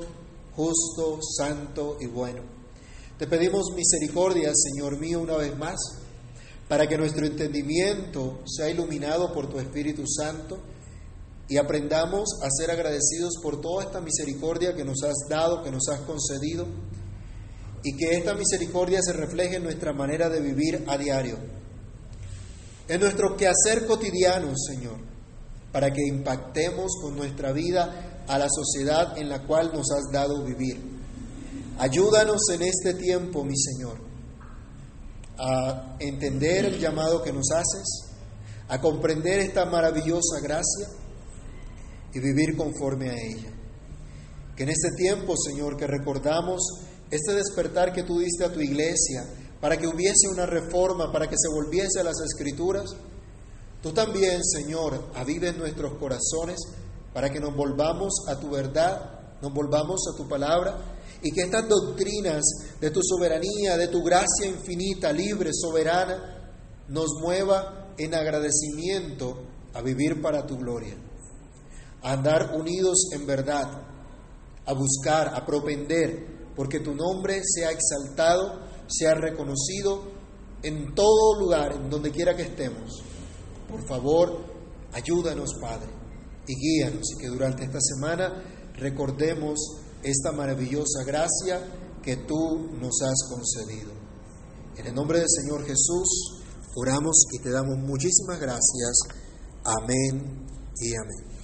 justo, 0.55 1.18
santo 1.36 1.97
y 1.99 2.05
bueno. 2.05 2.43
Te 3.18 3.26
pedimos 3.26 3.74
misericordia, 3.76 4.51
Señor 4.53 4.99
mío, 4.99 5.22
una 5.22 5.38
vez 5.38 5.57
más, 5.57 5.76
para 6.68 6.86
que 6.86 6.99
nuestro 6.99 7.26
entendimiento 7.26 8.41
sea 8.45 8.70
iluminado 8.70 9.34
por 9.34 9.49
tu 9.49 9.57
Espíritu 9.57 10.03
Santo 10.05 10.59
y 11.49 11.57
aprendamos 11.57 12.30
a 12.43 12.49
ser 12.51 12.70
agradecidos 12.70 13.34
por 13.41 13.59
toda 13.59 13.86
esta 13.86 14.01
misericordia 14.01 14.76
que 14.76 14.86
nos 14.86 15.01
has 15.01 15.16
dado, 15.28 15.63
que 15.63 15.72
nos 15.72 15.88
has 15.89 16.01
concedido, 16.01 16.68
y 17.84 17.97
que 17.97 18.16
esta 18.16 18.36
misericordia 18.36 18.99
se 19.01 19.13
refleje 19.13 19.55
en 19.55 19.63
nuestra 19.63 19.93
manera 19.93 20.30
de 20.30 20.41
vivir 20.41 20.84
a 20.86 20.95
diario, 20.95 21.39
en 22.88 23.01
nuestro 23.01 23.36
quehacer 23.36 23.88
cotidiano, 23.88 24.53
Señor, 24.55 25.14
para 25.76 25.92
que 25.92 26.08
impactemos 26.08 26.94
con 27.02 27.18
nuestra 27.18 27.52
vida 27.52 28.24
a 28.30 28.40
la 28.40 28.48
sociedad 28.50 29.18
en 29.18 29.28
la 29.28 29.46
cual 29.46 29.74
nos 29.74 29.92
has 29.92 30.10
dado 30.10 30.42
vivir. 30.42 30.82
Ayúdanos 31.78 32.44
en 32.54 32.62
este 32.62 32.94
tiempo, 32.94 33.44
mi 33.44 33.58
Señor, 33.58 33.98
a 35.38 35.98
entender 36.00 36.64
el 36.64 36.80
llamado 36.80 37.22
que 37.22 37.34
nos 37.34 37.52
haces, 37.52 38.16
a 38.70 38.80
comprender 38.80 39.40
esta 39.40 39.66
maravillosa 39.66 40.40
gracia 40.42 40.88
y 42.14 42.20
vivir 42.22 42.56
conforme 42.56 43.10
a 43.10 43.16
ella. 43.16 43.52
Que 44.56 44.64
en 44.64 44.70
este 44.70 44.92
tiempo, 44.96 45.36
Señor, 45.36 45.76
que 45.76 45.88
recordamos 45.88 46.62
este 47.12 47.34
despertar 47.34 47.92
que 47.92 48.04
tú 48.04 48.20
diste 48.20 48.46
a 48.46 48.54
tu 48.54 48.62
iglesia 48.62 49.26
para 49.60 49.76
que 49.76 49.88
hubiese 49.88 50.30
una 50.32 50.46
reforma, 50.46 51.12
para 51.12 51.28
que 51.28 51.36
se 51.38 51.50
volviese 51.50 52.00
a 52.00 52.06
las 52.06 52.22
escrituras, 52.22 52.96
tú 53.86 53.92
también, 53.92 54.44
Señor, 54.44 55.12
avive 55.14 55.50
en 55.50 55.60
nuestros 55.60 55.94
corazones 56.00 56.58
para 57.14 57.30
que 57.30 57.40
nos 57.40 57.56
volvamos 57.56 58.14
a 58.28 58.40
tu 58.40 58.50
verdad, 58.50 59.38
nos 59.44 59.54
volvamos 59.54 60.02
a 60.12 60.18
tu 60.18 60.28
palabra 60.28 60.76
y 61.22 61.30
que 61.30 61.42
estas 61.42 61.70
doctrinas 61.70 62.44
de 62.82 62.90
tu 62.90 63.02
soberanía, 63.04 63.78
de 63.78 63.90
tu 63.90 64.02
gracia 64.02 64.48
infinita, 64.48 65.14
libre, 65.14 65.52
soberana, 65.54 66.50
nos 66.88 67.12
mueva 67.22 67.94
en 67.96 68.16
agradecimiento 68.16 69.44
a 69.76 69.84
vivir 69.84 70.20
para 70.20 70.48
tu 70.48 70.58
gloria, 70.58 70.96
a 72.02 72.14
andar 72.14 72.56
unidos 72.56 73.10
en 73.14 73.28
verdad, 73.28 73.84
a 74.66 74.74
buscar, 74.74 75.28
a 75.36 75.46
propender 75.46 76.26
porque 76.56 76.80
tu 76.80 76.96
nombre 76.96 77.40
sea 77.44 77.70
exaltado, 77.70 78.62
sea 78.88 79.14
reconocido 79.14 80.06
en 80.64 80.96
todo 80.96 81.40
lugar, 81.40 81.74
en 81.74 81.88
donde 81.88 82.10
quiera 82.10 82.36
que 82.36 82.42
estemos. 82.42 83.05
Por 83.68 83.86
favor, 83.88 84.45
ayúdanos, 84.93 85.55
Padre, 85.61 85.89
y 86.47 86.55
guíanos, 86.55 87.11
y 87.13 87.22
que 87.22 87.28
durante 87.28 87.63
esta 87.66 87.80
semana 87.82 88.43
recordemos 88.76 89.59
esta 90.03 90.32
maravillosa 90.32 91.03
gracia 91.05 91.61
que 92.03 92.18
tú 92.18 92.70
nos 92.80 93.01
has 93.01 93.30
concedido. 93.30 93.91
En 94.78 94.88
el 94.88 94.93
nombre 94.93 95.20
del 95.20 95.30
Señor 95.30 95.66
Jesús, 95.66 96.43
oramos 96.76 97.26
y 97.32 97.41
te 97.41 97.49
damos 97.49 97.78
muchísimas 97.78 98.39
gracias. 98.39 98.99
Amén 99.63 100.45
y 100.80 100.93
amén. 100.95 101.35